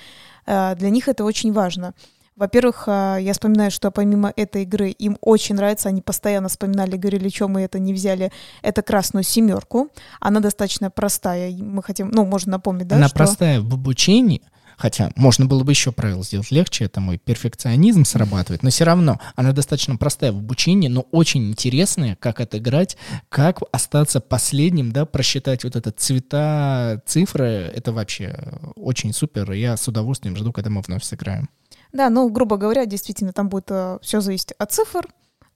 [0.47, 1.95] а, для них это очень важно.
[2.37, 7.31] Во-первых, а, я вспоминаю, что помимо этой игры им очень нравится, они постоянно вспоминали, говорили,
[7.31, 9.88] что мы это не взяли, это красную семерку.
[10.21, 12.97] Она достаточно простая, мы хотим, ну, можно напомнить, да?
[12.97, 13.16] Она что...
[13.16, 14.42] простая в обучении,
[14.76, 19.20] Хотя можно было бы еще правила сделать легче, это мой перфекционизм срабатывает, но все равно
[19.34, 22.96] она достаточно простая в обучении, но очень интересная, как отыграть,
[23.28, 28.38] как остаться последним, да, просчитать вот это цвета, цифры, это вообще
[28.76, 31.48] очень супер, я с удовольствием жду, когда мы вновь сыграем.
[31.92, 35.08] Да, ну, грубо говоря, действительно, там будет э, все зависеть от цифр,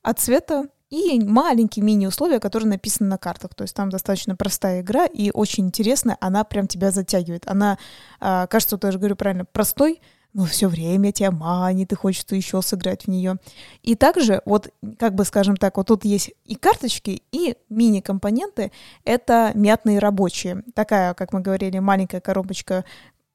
[0.03, 3.55] от цвета и маленькие мини-условия, которые написаны на картах.
[3.55, 7.45] То есть там достаточно простая игра и очень интересная, она прям тебя затягивает.
[7.47, 7.79] Она,
[8.21, 10.01] э, кажется, вот я же говорю правильно, простой,
[10.33, 13.37] но все время тебя манит, и хочется еще сыграть в нее.
[13.83, 18.71] И также, вот, как бы скажем так, вот тут есть и карточки, и мини-компоненты.
[19.05, 20.63] Это мятные рабочие.
[20.75, 22.85] Такая, как мы говорили, маленькая коробочка,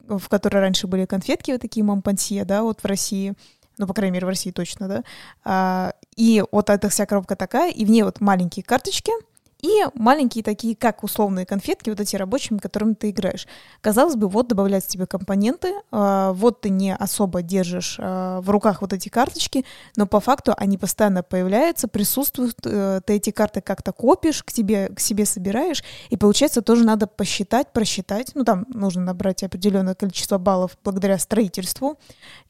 [0.08, 3.34] в которой раньше были конфетки, вот такие мампансье, да, вот в России
[3.78, 5.04] ну, по крайней мере, в России точно, да.
[5.44, 9.12] А, и вот эта вся коробка такая, и в ней вот маленькие карточки—
[9.62, 13.48] и маленькие такие, как условные конфетки, вот эти рабочими, которыми ты играешь.
[13.82, 18.82] Казалось бы, вот добавляются тебе компоненты, э, вот ты не особо держишь э, в руках
[18.82, 19.66] вот эти карточки,
[19.96, 24.90] но по факту они постоянно появляются, присутствуют, э, ты эти карты как-то копишь, к, тебе,
[24.90, 30.38] к себе собираешь, и получается тоже надо посчитать, просчитать, ну там нужно набрать определенное количество
[30.38, 31.98] баллов благодаря строительству,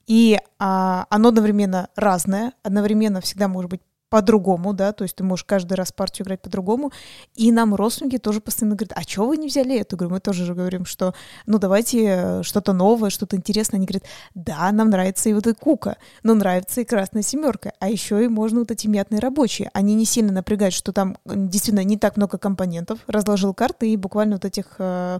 [0.07, 5.45] и а, оно одновременно разное, одновременно всегда может быть по-другому, да, то есть ты можешь
[5.45, 6.91] каждый раз партию играть по-другому.
[7.35, 10.09] И нам родственники тоже постоянно говорят, а чего вы не взяли эту игру?
[10.09, 11.13] Мы тоже же говорим, что
[11.45, 13.77] ну давайте э, что-то новое, что-то интересное.
[13.77, 17.89] Они говорят, да, нам нравится и вот эта кука, но нравится и красная семерка, а
[17.89, 19.69] еще и можно вот эти мятные рабочие.
[19.73, 22.99] Они не сильно напрягают, что там действительно не так много компонентов.
[23.07, 25.19] Разложил карты и буквально вот этих э,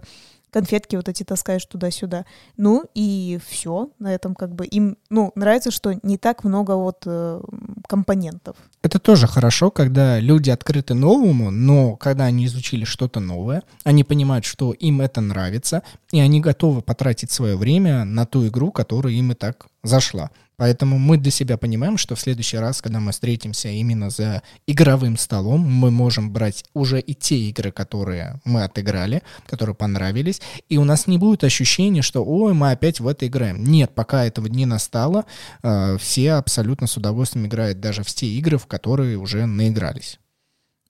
[0.56, 2.24] конфетки вот эти таскаешь туда-сюда.
[2.56, 7.02] Ну и все на этом как бы им, ну, нравится, что не так много вот
[7.04, 7.42] э,
[7.86, 8.56] компонентов.
[8.82, 14.46] Это тоже хорошо, когда люди открыты новому, но когда они изучили что-то новое, они понимают,
[14.46, 19.32] что им это нравится, и они готовы потратить свое время на ту игру, которая им
[19.32, 20.30] и так зашла.
[20.56, 25.18] Поэтому мы для себя понимаем, что в следующий раз, когда мы встретимся именно за игровым
[25.18, 30.84] столом, мы можем брать уже и те игры, которые мы отыграли, которые понравились, и у
[30.84, 33.64] нас не будет ощущения, что «Ой, мы опять в это играем».
[33.64, 35.26] Нет, пока этого не настало,
[35.62, 40.18] э, все абсолютно с удовольствием играют даже в те игры, в которые уже наигрались.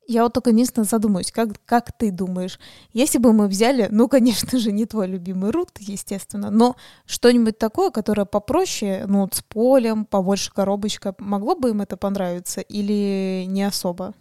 [0.09, 2.61] Я вот только единственное задумаюсь, как, как ты думаешь,
[2.93, 7.91] если бы мы взяли, ну, конечно же, не твой любимый рут, естественно, но что-нибудь такое,
[7.91, 13.65] которое попроще, ну, вот с полем, побольше коробочка, могло бы им это понравиться или не
[13.65, 14.15] особо?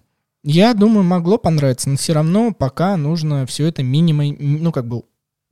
[0.43, 5.03] Я думаю, могло понравиться, но все равно пока нужно все это минимум, ну, как бы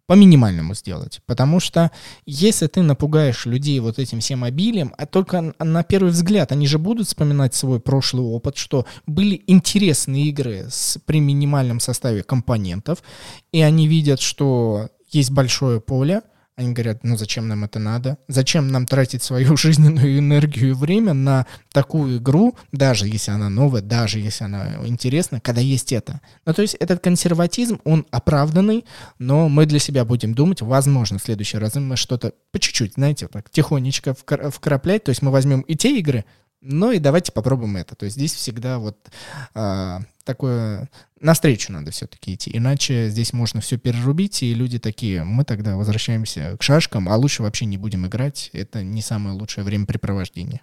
[0.08, 1.22] по минимальному сделать.
[1.26, 1.92] Потому что
[2.26, 6.78] если ты напугаешь людей вот этим всем обилием, а только на первый взгляд они же
[6.78, 13.02] будут вспоминать свой прошлый опыт, что были интересные игры с, при минимальном составе компонентов,
[13.52, 16.22] и они видят, что есть большое поле,
[16.56, 18.18] они говорят, ну зачем нам это надо?
[18.28, 23.82] Зачем нам тратить свою жизненную энергию и время на такую игру, даже если она новая,
[23.82, 26.22] даже если она интересна, когда есть это?
[26.46, 28.86] Ну то есть этот консерватизм, он оправданный,
[29.20, 33.28] но мы для себя будем думать, возможно, в следующий раз мы что-то по чуть-чуть, знаете,
[33.28, 36.26] так тихонечко вкраплять, то есть мы возьмем и те игры,
[36.64, 37.96] ну и давайте попробуем это.
[37.96, 38.98] То есть здесь всегда вот
[39.54, 42.52] а, такое навстречу надо все-таки идти.
[42.54, 47.44] Иначе здесь можно все перерубить, и люди такие, мы тогда возвращаемся к шашкам, а лучше
[47.44, 48.50] вообще не будем играть.
[48.54, 50.62] Это не самое лучшее времяпрепровождение.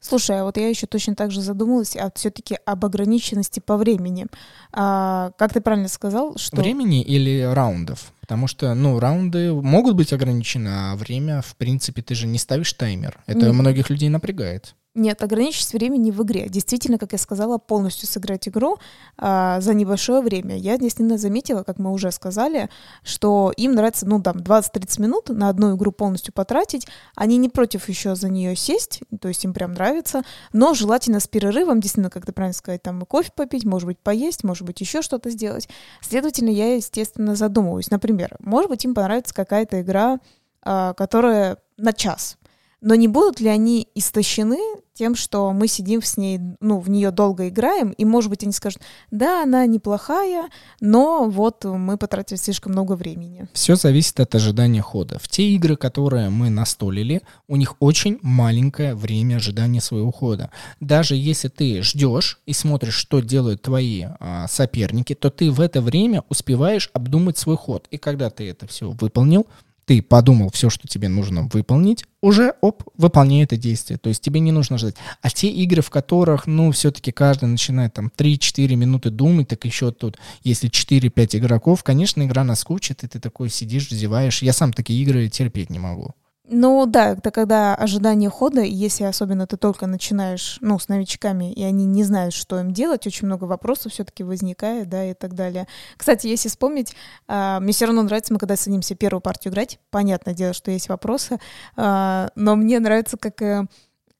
[0.00, 4.26] Слушай, а вот я еще точно так же задумалась, а все-таки об ограниченности по времени.
[4.72, 6.56] А, как ты правильно сказал, что...
[6.56, 8.12] Времени или раундов?
[8.20, 12.74] Потому что, ну, раунды могут быть ограничены, а время, в принципе, ты же не ставишь
[12.74, 13.18] таймер.
[13.26, 13.54] Это Нет.
[13.54, 14.76] многих людей напрягает.
[14.98, 16.48] Нет, ограничить времени в игре.
[16.48, 18.78] Действительно, как я сказала, полностью сыграть игру
[19.16, 20.56] а, за небольшое время.
[20.56, 22.68] Я действительно заметила, как мы уже сказали,
[23.04, 26.88] что им нравится, ну, там, 20-30 минут на одну игру полностью потратить.
[27.14, 31.28] Они не против еще за нее сесть, то есть им прям нравится, но желательно с
[31.28, 35.00] перерывом, действительно, как ты правильно сказать, там, кофе попить, может быть, поесть, может быть, еще
[35.00, 35.68] что-то сделать.
[36.00, 37.92] Следовательно, я, естественно, задумываюсь.
[37.92, 40.18] Например, может быть, им понравится какая-то игра,
[40.60, 42.37] а, которая на час.
[42.80, 44.58] Но не будут ли они истощены
[44.98, 48.52] тем, что мы сидим с ней, ну, в нее долго играем, и, может быть, они
[48.52, 50.48] скажут, да, она неплохая,
[50.80, 53.46] но вот мы потратили слишком много времени.
[53.52, 55.20] Все зависит от ожидания хода.
[55.20, 60.50] В те игры, которые мы настолили, у них очень маленькое время ожидания своего хода.
[60.80, 65.80] Даже если ты ждешь и смотришь, что делают твои а, соперники, то ты в это
[65.80, 67.86] время успеваешь обдумать свой ход.
[67.92, 69.46] И когда ты это все выполнил,
[69.88, 73.96] ты подумал все, что тебе нужно выполнить, уже, оп, выполняй это действие.
[73.96, 74.96] То есть тебе не нужно ждать.
[75.22, 79.90] А те игры, в которых, ну, все-таки каждый начинает там 3-4 минуты думать, так еще
[79.90, 84.42] тут, если 4-5 игроков, конечно, игра наскучит, и ты такой сидишь, зеваешь.
[84.42, 86.14] Я сам такие игры терпеть не могу.
[86.50, 91.62] Ну да, это когда ожидание хода, если особенно ты только начинаешь, ну, с новичками, и
[91.62, 95.68] они не знают, что им делать, очень много вопросов все-таки возникает, да, и так далее.
[95.98, 96.94] Кстати, если вспомнить,
[97.28, 100.88] э, мне все равно нравится, мы когда садимся первую партию играть, понятное дело, что есть
[100.88, 101.38] вопросы,
[101.76, 103.42] э, но мне нравится, как...
[103.42, 103.66] Э,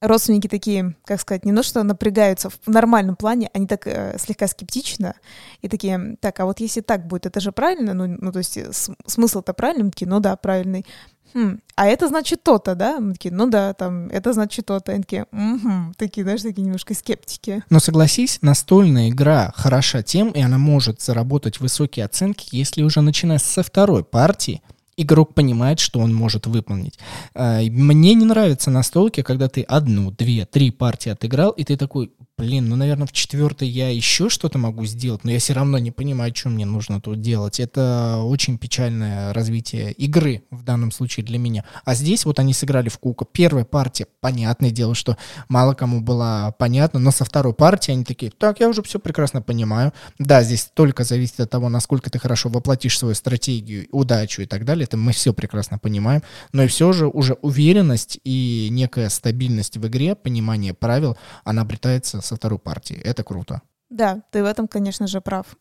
[0.01, 4.47] родственники такие, как сказать, не то что напрягаются в нормальном плане, они так э, слегка
[4.47, 5.15] скептично
[5.61, 8.59] и такие, так, а вот если так будет, это же правильно, ну, ну то есть
[9.07, 10.87] смысл-то правильный, такие, ну да, правильный
[11.35, 13.01] хм, а это значит то-то, да?
[13.01, 14.93] Мы такие, ну да, там, это значит то-то.
[14.93, 15.93] Они такие, угу.
[15.97, 17.63] Такие, знаешь, такие немножко скептики.
[17.71, 23.39] Но согласись, настольная игра хороша тем, и она может заработать высокие оценки, если уже начиная
[23.39, 24.63] со второй партии
[24.99, 26.99] игрок понимает, что он может выполнить.
[27.35, 32.13] А, мне не нравится настолки, когда ты одну, две, три партии отыграл, и ты такой,
[32.39, 35.91] блин, ну, наверное, в четвертой я еще что-то могу сделать, но я все равно не
[35.91, 37.59] понимаю, что мне нужно тут делать.
[37.59, 41.65] Это очень печальное развитие игры в данном случае для меня.
[41.85, 43.25] А здесь вот они сыграли в Кука.
[43.25, 45.17] Первая партия, понятное дело, что
[45.49, 49.43] мало кому была понятна, но со второй партии они такие, так, я уже все прекрасно
[49.43, 49.93] понимаю.
[50.21, 54.65] Да, здесь только зависит от того, насколько ты хорошо воплотишь свою стратегию, удачу и так
[54.65, 54.85] далее.
[54.85, 56.23] Это мы все прекрасно понимаем.
[56.53, 62.28] Но и все же уже уверенность и некая стабильность в игре, понимание правил, она обретается
[62.29, 63.01] со второй партии.
[63.03, 63.63] Это круто.
[63.91, 65.57] Да, ты в этом, конечно же, прав.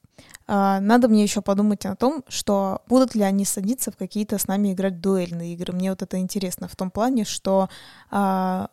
[0.50, 4.48] А, надо мне еще подумать о том, что будут ли они садиться в какие-то с
[4.48, 5.74] нами играть дуэльные игры.
[5.74, 7.70] Мне вот это интересно в том плане, что
[8.10, 8.70] а,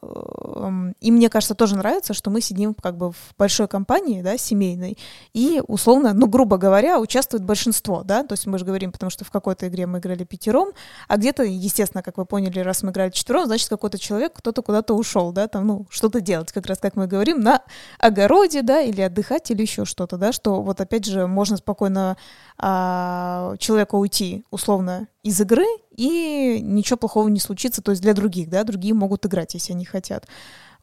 [1.00, 4.96] и мне кажется тоже нравится, что мы сидим как бы в большой компании, да, семейной,
[5.32, 9.24] и условно, ну грубо говоря, участвует большинство, да, то есть мы же говорим, потому что
[9.24, 10.68] в какой-то игре мы играли пятером,
[11.08, 14.94] а где-то, естественно, как вы поняли, раз мы играли четвером, значит какой-то человек, кто-то куда-то
[14.94, 17.62] ушел, да, там, ну что-то делать, как раз как мы говорим, на
[17.98, 22.16] огороде, да, или отдыхать, или еще что-то, да, что вот опять же можно спокойно
[22.56, 28.48] а, человека уйти условно из игры, и ничего плохого не случится, то есть для других,
[28.48, 30.26] да, другие могут играть, если они хотят.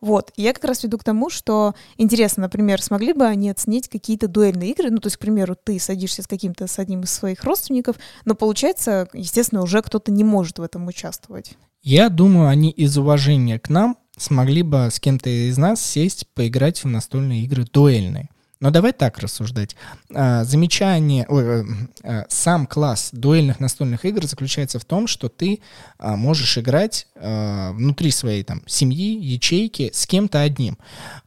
[0.02, 3.88] Вот, и я как раз веду к тому, что интересно, например, смогли бы они оценить
[3.88, 7.12] какие-то дуэльные игры, ну, то есть, к примеру, ты садишься с каким-то, с одним из
[7.12, 11.56] своих родственников, но получается, естественно, уже кто-то не может в этом участвовать.
[11.84, 16.84] Я думаю, они из уважения к нам смогли бы с кем-то из нас сесть, поиграть
[16.84, 18.30] в настольные игры дуэльные.
[18.62, 19.76] Но давай так рассуждать.
[20.14, 21.64] А, замечание, э,
[22.04, 25.62] э, сам класс дуэльных настольных игр заключается в том, что ты
[25.98, 30.78] а, можешь играть а, внутри своей там семьи, ячейки с кем-то одним.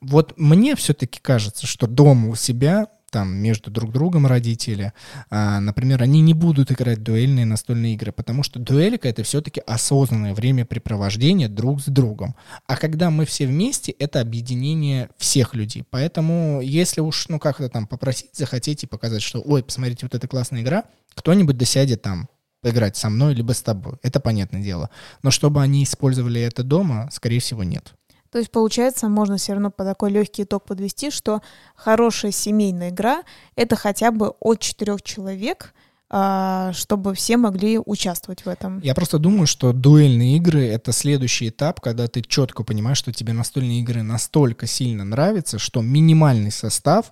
[0.00, 4.92] Вот мне все-таки кажется, что дома у себя там между друг другом родители,
[5.30, 10.34] а, например, они не будут играть дуэльные настольные игры, потому что дуэлька это все-таки осознанное
[10.34, 12.34] времяпрепровождение друг с другом.
[12.66, 15.84] А когда мы все вместе, это объединение всех людей.
[15.88, 20.26] Поэтому, если уж, ну, как-то там попросить, захотеть и показать, что, ой, посмотрите, вот эта
[20.26, 20.82] классная игра,
[21.14, 22.28] кто-нибудь досядет там
[22.62, 23.94] поиграть со мной, либо с тобой.
[24.02, 24.90] Это понятное дело.
[25.22, 27.94] Но чтобы они использовали это дома, скорее всего, нет.
[28.34, 31.40] То есть, получается, можно все равно по такой легкий итог подвести, что
[31.76, 33.22] хорошая семейная игра—
[33.54, 35.72] это хотя бы от четырех человек,
[36.14, 38.78] чтобы все могли участвовать в этом.
[38.80, 43.32] Я просто думаю, что дуэльные игры— это следующий этап, когда ты четко понимаешь, что тебе
[43.32, 47.10] настольные игры настолько сильно нравятся, что минимальный состав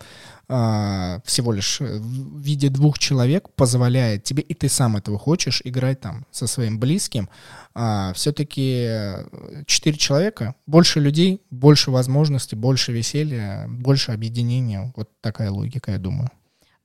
[0.49, 6.01] а, всего лишь в виде двух человек позволяет тебе, и ты сам этого хочешь, играть
[6.01, 7.29] там со своим близким,
[7.75, 8.88] а, все-таки
[9.67, 14.93] четыре человека, больше людей, больше возможностей, больше веселья, больше объединения.
[14.95, 16.31] Вот такая логика, я думаю.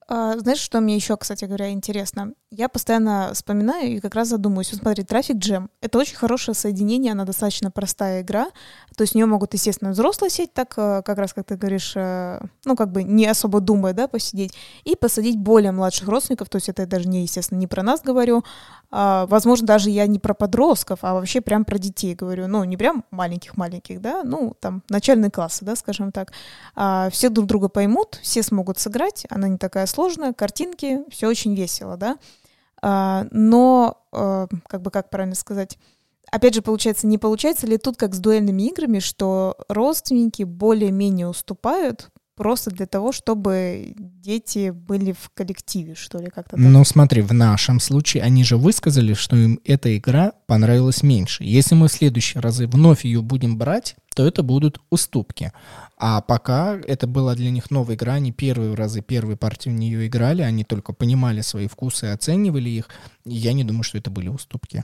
[0.09, 2.31] А, знаешь, что мне еще, кстати говоря, интересно?
[2.49, 4.71] Я постоянно вспоминаю и как раз задумываюсь.
[4.71, 8.45] Вот смотри, Traffic Jam— это очень хорошее соединение, она достаточно простая игра.
[8.95, 11.91] То есть в нее могут, естественно, взрослые сеть, так э, как раз, как ты говоришь,
[11.97, 14.53] э, ну, как бы не особо думая, да, посидеть,
[14.85, 16.47] и посадить более младших родственников.
[16.47, 18.45] То есть это даже не, естественно, не про нас говорю,
[18.89, 22.47] возможно, даже я не про подростков, а вообще прям про детей говорю.
[22.47, 26.31] Ну, не прям маленьких-маленьких, да, ну, там, начальные классы, да, скажем так.
[26.75, 31.55] А, все друг друга поймут, все смогут сыграть, она не такая сложная, картинки, все очень
[31.55, 32.17] весело, да.
[32.81, 35.77] А, но, а, как бы, как правильно сказать,
[36.31, 42.09] опять же, получается, не получается ли тут как с дуэльными играми, что родственники более-менее уступают
[42.37, 46.55] просто для того, чтобы дети были в коллективе, что ли, как-то.
[46.55, 51.43] Ну, смотри, в нашем случае они же высказали, что им эта игра понравилась меньше.
[51.43, 55.51] Если мы в следующие разы вновь ее будем брать, то это будут уступки.
[55.97, 60.07] А пока это была для них новая игра, они первые разы, первые партии в нее
[60.07, 62.89] играли, они только понимали свои вкусы оценивали их.
[63.25, 64.83] Я не думаю, что это были уступки.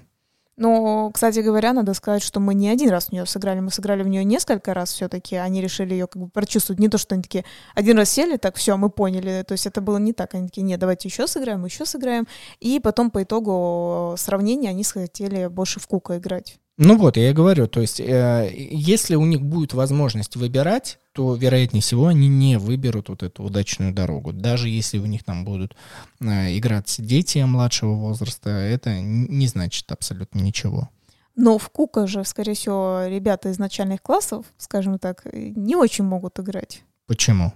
[0.55, 4.03] Но, кстати говоря, надо сказать, что мы не один раз в нее сыграли, мы сыграли
[4.03, 5.35] в нее несколько раз все-таки.
[5.35, 6.79] Они решили ее как бы прочувствовать.
[6.79, 7.43] Не то, что они такие
[7.73, 9.43] один раз сели, так все, мы поняли.
[9.47, 10.35] То есть это было не так.
[10.35, 12.27] Они такие, нет, давайте еще сыграем, еще сыграем.
[12.59, 16.59] И потом по итогу сравнения они хотели больше в кука играть.
[16.77, 21.35] Ну вот, я и говорю, то есть, э, если у них будет возможность выбирать, то,
[21.35, 24.33] вероятнее всего, они не выберут вот эту удачную дорогу.
[24.33, 25.75] Даже если у них там будут
[26.19, 30.89] э, играться дети младшего возраста, это не значит абсолютно ничего.
[31.35, 36.39] Но в Кука же, скорее всего, ребята из начальных классов, скажем так, не очень могут
[36.39, 36.83] играть.
[37.05, 37.53] Почему?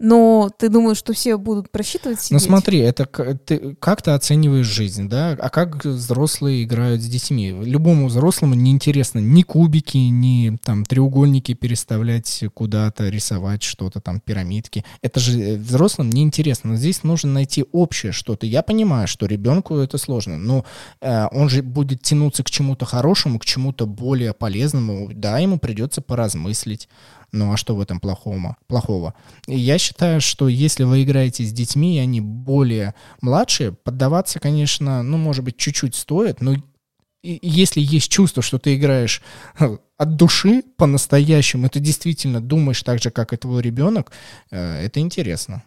[0.00, 2.32] Но ты думаешь, что все будут просчитывать ну, сидеть?
[2.32, 5.36] Ну смотри, это ты как ты оцениваешь жизнь, да?
[5.38, 7.50] А как взрослые играют с детьми?
[7.50, 14.86] Любому взрослому неинтересно ни кубики, ни там треугольники переставлять куда-то, рисовать что-то там, пирамидки.
[15.02, 16.70] Это же э, взрослым неинтересно.
[16.70, 18.46] Но здесь нужно найти общее что-то.
[18.46, 20.64] Я понимаю, что ребенку это сложно, но
[21.02, 25.10] э, он же будет тянуться к чему-то хорошему, к чему-то более полезному.
[25.12, 26.88] Да, ему придется поразмыслить.
[27.32, 28.56] Ну а что в этом плохого?
[28.66, 29.14] плохого?
[29.46, 35.16] Я считаю, что если вы играете с детьми, и они более младшие, поддаваться, конечно, ну,
[35.16, 36.56] может быть, чуть-чуть стоит, но
[37.22, 39.22] если есть чувство, что ты играешь
[39.58, 44.12] э, от души по-настоящему, ты действительно думаешь так же, как и твой ребенок,
[44.50, 45.62] э, это интересно.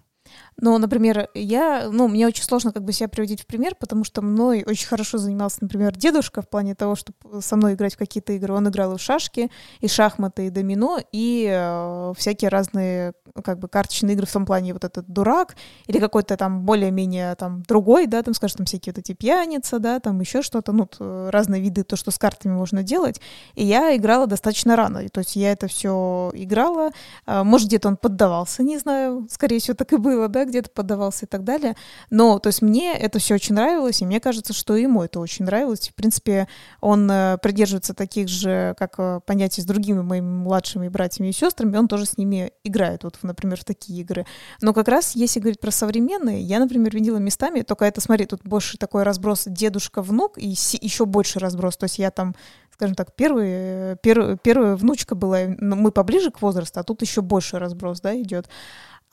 [0.57, 4.21] Но, например, я, ну, мне очень сложно как бы себя приводить в пример, потому что
[4.21, 8.33] мной очень хорошо занимался, например, дедушка в плане того, чтобы со мной играть в какие-то
[8.33, 8.53] игры.
[8.53, 13.67] Он играл и в шашки, и шахматы, и домино, и э, всякие разные как бы
[13.67, 15.55] карточные игры в том плане вот этот дурак
[15.87, 19.99] или какой-то там более-менее там другой, да, там, скажем, там всякие вот эти пьяница, да,
[19.99, 23.19] там еще что-то, ну, разные виды, то, что с картами можно делать.
[23.55, 26.91] И я играла достаточно рано, то есть я это все играла,
[27.25, 31.25] а, может, где-то он поддавался, не знаю, скорее всего, так и было, да, где-то поддавался
[31.25, 31.75] и так далее.
[32.09, 35.45] Но, то есть мне это все очень нравилось, и мне кажется, что ему это очень
[35.45, 35.89] нравилось.
[35.89, 36.47] В принципе,
[36.81, 41.77] он э, придерживается таких же, как э, понятий с другими моими младшими братьями и сестрами,
[41.77, 44.25] он тоже с ними играет, вот, например, в такие игры.
[44.61, 48.41] Но как раз, если говорить про современные, я, например, видела местами, только это, смотри, тут
[48.43, 51.77] больше такой разброс дедушка-внук и еще больше разброс.
[51.77, 52.35] То есть я там
[52.73, 57.59] скажем так, первый, первый, первая внучка была, мы поближе к возрасту, а тут еще больше
[57.59, 58.49] разброс, да, идет.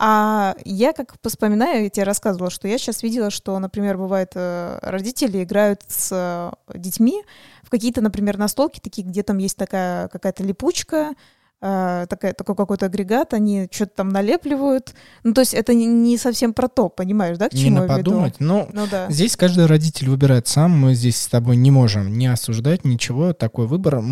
[0.03, 4.79] А я как вспоминаю, я тебе рассказывала, что я сейчас видела, что, например, бывает, э,
[4.81, 7.23] родители играют с э, детьми
[7.63, 11.13] в какие-то, например, настолки, такие, где там есть такая какая-то липучка,
[11.61, 14.95] э, такая, такой какой-то агрегат, они что-то там налепливают.
[15.23, 18.35] Ну, то есть это не совсем про то, понимаешь, да, к чему не я подумать.
[18.41, 18.53] Веду?
[18.53, 19.11] Ну, ну да.
[19.11, 23.67] здесь каждый родитель выбирает сам, мы здесь с тобой не можем не осуждать ничего, такой
[23.67, 24.03] выбор.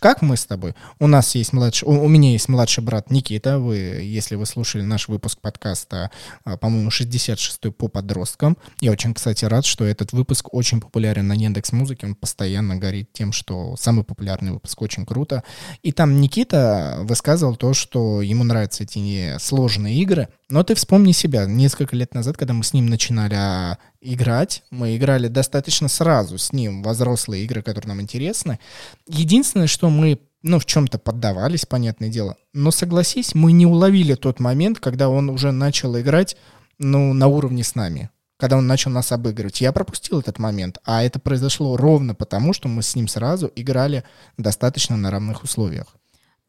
[0.00, 0.74] как мы с тобой?
[0.98, 4.82] У нас есть младший, у, у меня есть младший брат Никита, вы, если вы слушали
[4.82, 6.10] наш выпуск подкаста,
[6.44, 11.34] а, по-моему, 66-й по подросткам, я очень, кстати, рад, что этот выпуск очень популярен на
[11.34, 15.42] Яндекс Музыке, он постоянно горит тем, что самый популярный выпуск, очень круто.
[15.82, 20.28] И там Никита высказывал то, что ему нравятся эти сложные игры.
[20.48, 21.46] Но ты вспомни себя.
[21.46, 26.52] Несколько лет назад, когда мы с ним начинали а, играть, мы играли достаточно сразу с
[26.52, 28.58] ним во взрослые игры, которые нам интересны.
[29.06, 32.36] Единственное, что мы ну, в чем-то поддавались, понятное дело.
[32.52, 36.36] Но согласись, мы не уловили тот момент, когда он уже начал играть,
[36.78, 38.10] ну, на уровне с нами
[38.42, 39.60] когда он начал нас обыгрывать.
[39.60, 44.02] Я пропустил этот момент, а это произошло ровно потому, что мы с ним сразу играли
[44.36, 45.94] достаточно на равных условиях.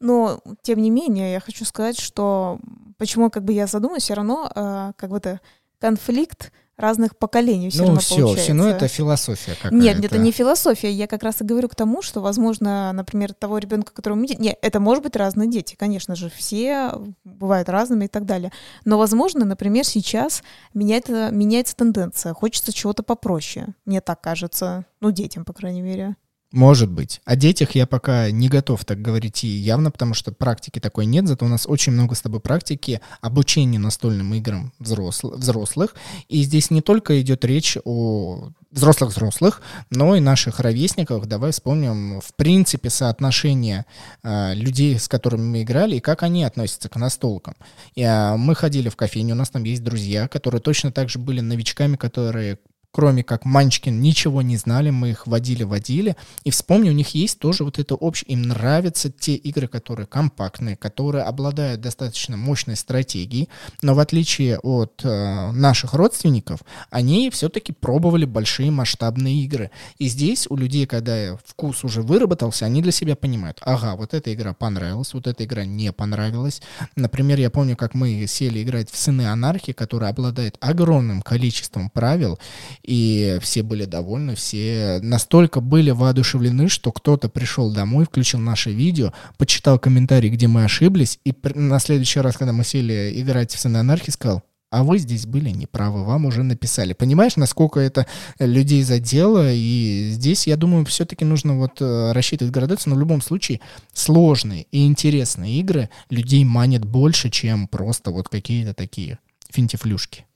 [0.04, 2.58] Но, тем не менее, я хочу сказать, что
[2.98, 5.40] почему как бы я задумалась, все равно э, как бы это
[5.80, 8.42] конфликт разных поколений все ну, равно все, получается.
[8.44, 9.74] все, ну это философия какая-то.
[9.74, 10.90] Нет, это не философия.
[10.90, 14.26] Я как раз и говорю к тому, что, возможно, например, того ребенка, которого мы...
[14.26, 16.92] Нет, это может быть разные дети, конечно же, все
[17.24, 18.52] бывают разными и так далее.
[18.84, 20.42] Но, возможно, например, сейчас
[20.74, 22.34] меняется, меняется тенденция.
[22.34, 23.68] Хочется чего-то попроще.
[23.86, 24.84] Мне так кажется.
[25.00, 26.16] Ну, детям, по крайней мере.
[26.54, 27.20] Может быть.
[27.24, 31.26] О детях я пока не готов так говорить и явно, потому что практики такой нет,
[31.26, 35.96] зато у нас очень много с тобой практики обучения настольным играм взрослых, взрослых.
[36.28, 41.26] И здесь не только идет речь о взрослых-взрослых, но и наших ровесниках.
[41.26, 43.84] Давай вспомним, в принципе, соотношение
[44.22, 47.56] э, людей, с которыми мы играли, и как они относятся к настолкам.
[47.96, 51.18] И, э, мы ходили в кофейню, у нас там есть друзья, которые точно так же
[51.18, 52.58] были новичками, которые
[52.94, 56.14] кроме как Манчкин, ничего не знали, мы их водили-водили,
[56.44, 60.76] и вспомни, у них есть тоже вот это общее, им нравятся те игры, которые компактные,
[60.76, 63.48] которые обладают достаточно мощной стратегией,
[63.82, 69.72] но в отличие от э, наших родственников, они все-таки пробовали большие масштабные игры.
[69.98, 74.32] И здесь у людей, когда вкус уже выработался, они для себя понимают, ага, вот эта
[74.32, 76.62] игра понравилась, вот эта игра не понравилась.
[76.94, 82.38] Например, я помню, как мы сели играть в Сыны Анархии, которая обладает огромным количеством правил,
[82.84, 89.12] и все были довольны, все настолько были воодушевлены, что кто-то пришел домой, включил наше видео,
[89.38, 93.78] почитал комментарий, где мы ошиблись, и на следующий раз, когда мы сели играть в Сыны
[93.78, 96.94] Анархии, сказал, а вы здесь были неправы, вам уже написали.
[96.94, 98.06] Понимаешь, насколько это
[98.40, 103.22] людей задело, и здесь, я думаю, все-таки нужно вот э, рассчитывать градацию, но в любом
[103.22, 103.60] случае
[103.92, 110.26] сложные и интересные игры людей манят больше, чем просто вот какие-то такие финтифлюшки.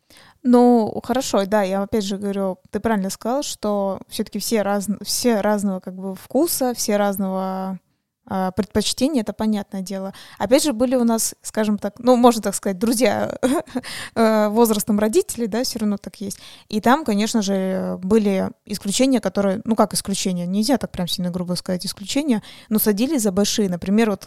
[0.43, 5.41] Ну, хорошо, да, я опять же говорю, ты правильно сказал, что все-таки все, раз, все
[5.41, 7.81] разного как бы вкуса, все разного
[8.29, 10.13] предпочтения, это понятное дело.
[10.39, 13.37] Опять же, были у нас, скажем так, ну, можно так сказать, друзья
[14.15, 16.39] э, возрастом родителей, да, все равно так есть.
[16.69, 21.55] И там, конечно же, были исключения, которые, ну, как исключения, нельзя так прям сильно грубо
[21.55, 23.69] сказать исключения, но садились за большие.
[23.69, 24.25] Например, вот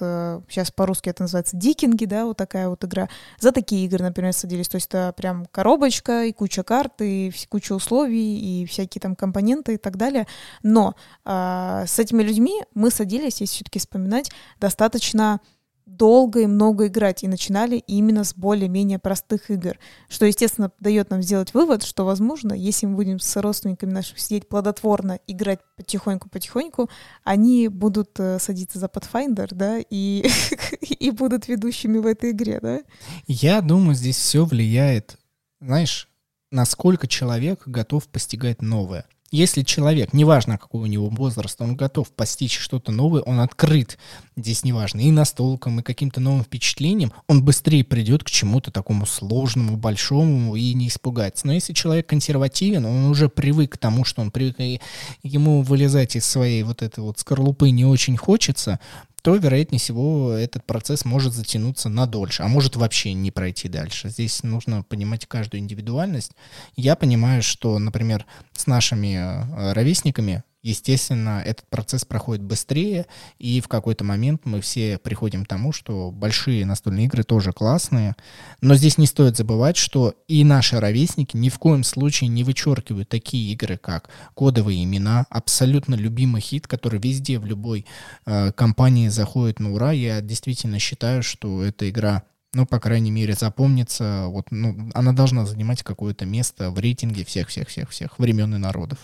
[0.49, 3.09] сейчас э, по-русски это называется дикинги, да, вот такая вот игра.
[3.39, 4.67] За такие игры, например, садились.
[4.67, 9.75] То есть это прям коробочка и куча карт, и куча условий, и всякие там компоненты
[9.75, 10.27] и так далее.
[10.63, 10.95] Но
[11.25, 15.41] а, с этими людьми мы садились, если все-таки вспоминать, достаточно
[15.85, 19.77] долго и много играть, и начинали именно с более-менее простых игр,
[20.07, 24.47] что, естественно, дает нам сделать вывод, что, возможно, если мы будем с родственниками наших сидеть
[24.47, 26.89] плодотворно, играть потихоньку-потихоньку,
[27.25, 30.25] они будут э, садиться за Pathfinder, да, и,
[30.81, 32.79] и будут ведущими в этой игре, да?
[33.27, 35.17] Я думаю, здесь все влияет,
[35.59, 36.07] знаешь,
[36.51, 39.05] насколько человек готов постигать новое.
[39.33, 43.97] Если человек, неважно какой у него возраст, он готов постичь что-то новое, он открыт,
[44.35, 49.77] здесь неважно, и настолкам, и каким-то новым впечатлением, он быстрее придет к чему-то такому сложному,
[49.77, 51.47] большому и не испугается.
[51.47, 54.81] Но если человек консервативен, он уже привык к тому, что он привык, и
[55.23, 58.81] ему вылезать из своей вот этой вот скорлупы не очень хочется,
[59.21, 64.09] то, вероятнее всего, этот процесс может затянуться на дольше, а может вообще не пройти дальше.
[64.09, 66.31] Здесь нужно понимать каждую индивидуальность.
[66.75, 73.07] Я понимаю, что, например, с нашими э, ровесниками естественно, этот процесс проходит быстрее,
[73.39, 78.15] и в какой-то момент мы все приходим к тому, что большие настольные игры тоже классные,
[78.61, 83.09] но здесь не стоит забывать, что и наши ровесники ни в коем случае не вычеркивают
[83.09, 87.85] такие игры, как кодовые имена, абсолютно любимый хит, который везде в любой
[88.25, 89.91] э, компании заходит на ура.
[89.91, 95.45] Я действительно считаю, что эта игра ну, по крайней мере, запомнится, вот, ну, она должна
[95.45, 98.99] занимать какое-то место в рейтинге всех-всех-всех-всех времен и народов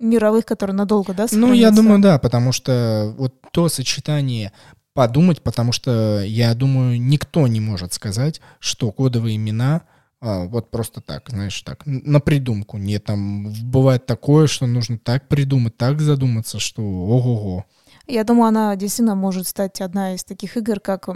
[0.00, 4.52] мировых, которые надолго, да, Ну, я думаю, да, потому что вот то сочетание
[4.94, 9.82] подумать, потому что я думаю, никто не может сказать, что кодовые имена
[10.20, 12.76] а, вот просто так, знаешь, так, на придумку.
[12.76, 17.64] Не там бывает такое, что нужно так придумать, так задуматься, что ого-го.
[18.06, 21.08] Я думаю, она действительно может стать одна из таких игр, как...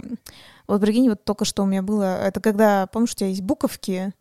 [0.67, 2.25] Вот, прикинь, вот только что у меня было...
[2.25, 4.13] Это когда, помнишь, у тебя есть буковки,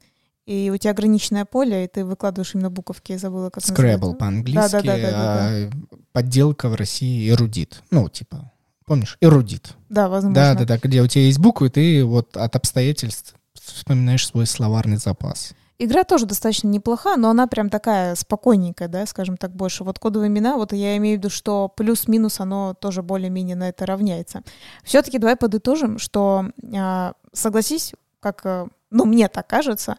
[0.47, 4.72] и у тебя ограниченное поле, и ты выкладываешь именно буковки, я забыла, как Scrabble по-английски,
[4.72, 5.70] да, да, да, да, да, а
[6.12, 7.82] подделка в России эрудит.
[7.90, 8.53] Ну, типа,
[8.84, 9.74] помнишь, эрудит.
[9.88, 10.34] Да, возможно.
[10.34, 14.99] Да, да, да, где у тебя есть буквы, ты вот от обстоятельств вспоминаешь свой словарный
[14.99, 15.55] запас.
[15.78, 19.82] Игра тоже достаточно неплоха, но она прям такая спокойненькая, да, скажем так, больше.
[19.82, 23.84] Вот кодовые имена, вот я имею в виду, что плюс-минус оно тоже более-менее на это
[23.84, 24.42] равняется.
[24.84, 29.97] Все-таки давай подытожим, что, а, согласись, как, э, ну, мне так кажется,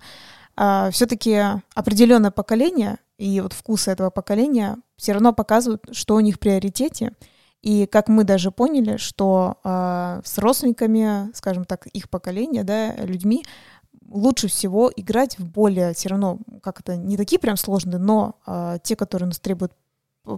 [0.55, 1.41] а, все-таки
[1.73, 7.13] определенное поколение и вот вкусы этого поколения все равно показывают, что у них в приоритете.
[7.61, 13.43] И как мы даже поняли, что э, с родственниками, скажем так, их поколения, да, людьми,
[14.07, 18.77] лучше всего играть в более все равно, как это, не такие прям сложные, но э,
[18.83, 19.73] те, которые нас требуют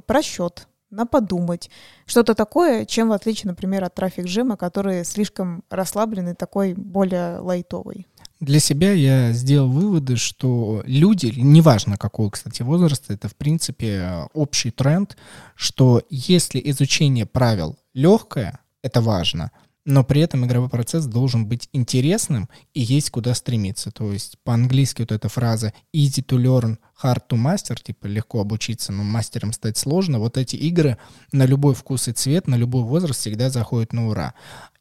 [0.05, 1.69] просчет, на подумать,
[2.05, 8.07] что-то такое, чем в отличие, например, от трафик джема, который слишком расслабленный, такой более лайтовый.
[8.39, 14.69] Для себя я сделал выводы, что люди, неважно какого, кстати, возраста, это в принципе общий
[14.69, 15.17] тренд,
[15.55, 19.51] что если изучение правил легкое, это важно,
[19.85, 23.89] но при этом игровой процесс должен быть интересным и есть куда стремиться.
[23.89, 28.91] То есть по-английски вот эта фраза easy to learn, hard to master, типа легко обучиться,
[28.91, 30.19] но мастером стать сложно.
[30.19, 30.97] Вот эти игры
[31.31, 34.33] на любой вкус и цвет, на любой возраст всегда заходят на ура.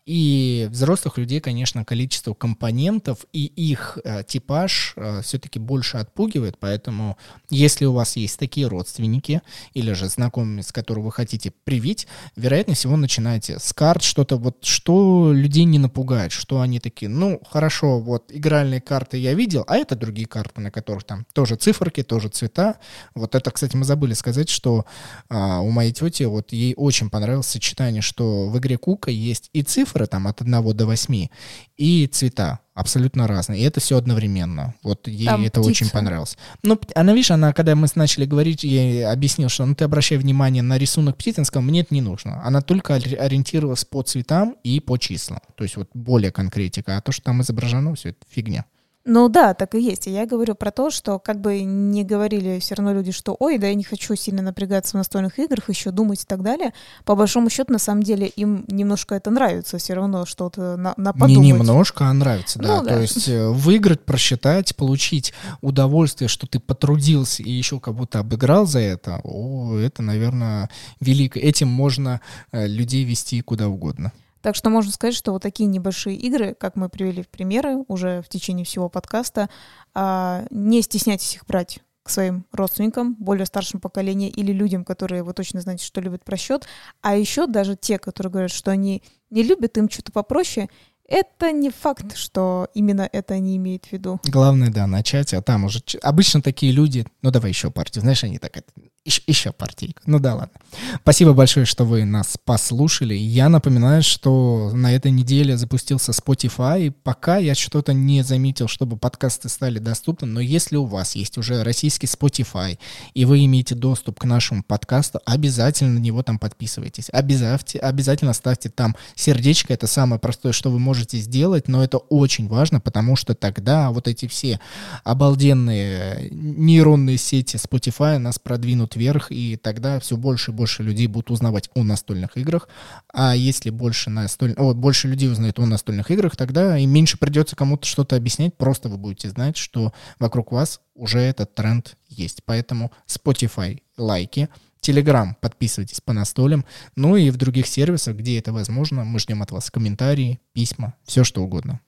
[0.07, 7.19] И взрослых людей, конечно, количество компонентов и их э, типаж э, все-таки больше отпугивает, поэтому
[7.51, 9.43] если у вас есть такие родственники
[9.75, 12.07] или же знакомые, с которых вы хотите привить,
[12.37, 17.41] вероятнее всего начинайте с карт, что-то вот, что людей не напугает, что они такие, ну,
[17.51, 22.05] хорошо, вот игральные карты я видел, а это другие карты, на которых там тоже циферки,
[22.07, 22.78] тоже цвета.
[23.14, 24.84] Вот это, кстати, мы забыли сказать, что
[25.28, 29.62] а, у моей тети вот ей очень понравилось сочетание, что в игре Кука есть и
[29.62, 31.28] цифры там от 1 до 8,
[31.76, 33.61] и цвета абсолютно разные.
[33.61, 34.74] И это все одновременно.
[34.82, 35.70] Вот ей Там это птица.
[35.70, 36.36] очень понравилось.
[36.62, 40.18] Ну, она, видишь, она, когда мы начали говорить, я ей объяснил, что ну ты обращай
[40.18, 42.44] внимание на рисунок птиц, она сказала, мне это не нужно.
[42.44, 45.40] Она только ориентировалась по цветам и по числам.
[45.57, 46.98] То есть вот более конкретика.
[46.98, 48.66] А то, что там изображено, все это фигня.
[49.09, 50.09] Ну да, так и есть.
[50.09, 53.57] И я говорю про то, что как бы не говорили все равно люди, что ой,
[53.57, 56.74] да я не хочу сильно напрягаться в настольных играх, еще думать и так далее.
[57.04, 61.12] По большому счету, на самом деле, им немножко это нравится все равно что-то на, на
[61.12, 61.36] подумать.
[61.38, 62.78] Не немножко, а нравится, да.
[62.78, 62.94] Ну, да.
[62.94, 68.66] То есть э, выиграть, просчитать, получить удовольствие, что ты потрудился и еще как будто обыграл
[68.66, 71.38] за это, о, это, наверное, велико.
[71.38, 74.12] Этим можно э, людей вести куда угодно.
[74.47, 78.22] Так что можно сказать, что вот такие небольшие игры, как мы привели в примеры уже
[78.22, 79.51] в течение всего подкаста,
[79.92, 85.32] а, не стесняйтесь их брать к своим родственникам, более старшему поколению или людям, которые вы
[85.32, 86.64] точно знаете, что любят просчет.
[87.03, 90.68] А еще даже те, которые говорят, что они не любят, им что-то попроще,
[91.09, 94.20] это не факт, что именно это они имеют в виду.
[94.22, 95.82] Главное, да, начать, а там уже...
[96.03, 98.70] Обычно такие люди, ну давай еще партию, знаешь, они так это
[99.07, 100.02] еще, еще партийка.
[100.04, 100.59] Ну да, ладно.
[101.00, 103.14] Спасибо большое, что вы нас послушали.
[103.14, 106.90] Я напоминаю, что на этой неделе запустился Spotify.
[106.90, 111.62] Пока я что-то не заметил, чтобы подкасты стали доступны, но если у вас есть уже
[111.62, 112.78] российский Spotify,
[113.14, 117.09] и вы имеете доступ к нашему подкасту, обязательно на него там подписывайтесь.
[117.12, 119.72] Обязательно, обязательно ставьте там сердечко.
[119.72, 124.09] Это самое простое, что вы можете сделать, но это очень важно, потому что тогда вот
[124.09, 124.61] эти все
[125.04, 131.30] обалденные нейронные сети Spotify нас продвинут вверх, и тогда все больше и больше людей будут
[131.30, 132.68] узнавать о настольных играх.
[133.12, 134.55] А если больше, настоль...
[134.55, 138.88] о, больше людей узнает о настольных играх, тогда и меньше придется кому-то что-то объяснять, просто
[138.88, 142.42] вы будете знать, что вокруг вас уже этот тренд есть.
[142.44, 144.49] Поэтому Spotify лайки,
[144.80, 149.51] Telegram подписывайтесь по настолям, ну и в других сервисах, где это возможно, мы ждем от
[149.51, 151.80] вас комментарии, письма, все что угодно.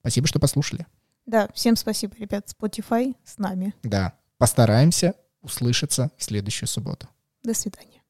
[0.00, 0.86] Спасибо, что послушали.
[1.26, 2.48] Да, всем спасибо, ребят.
[2.48, 3.74] Spotify с нами.
[3.82, 7.08] Да, постараемся услышаться в следующую субботу.
[7.42, 8.00] До свидания.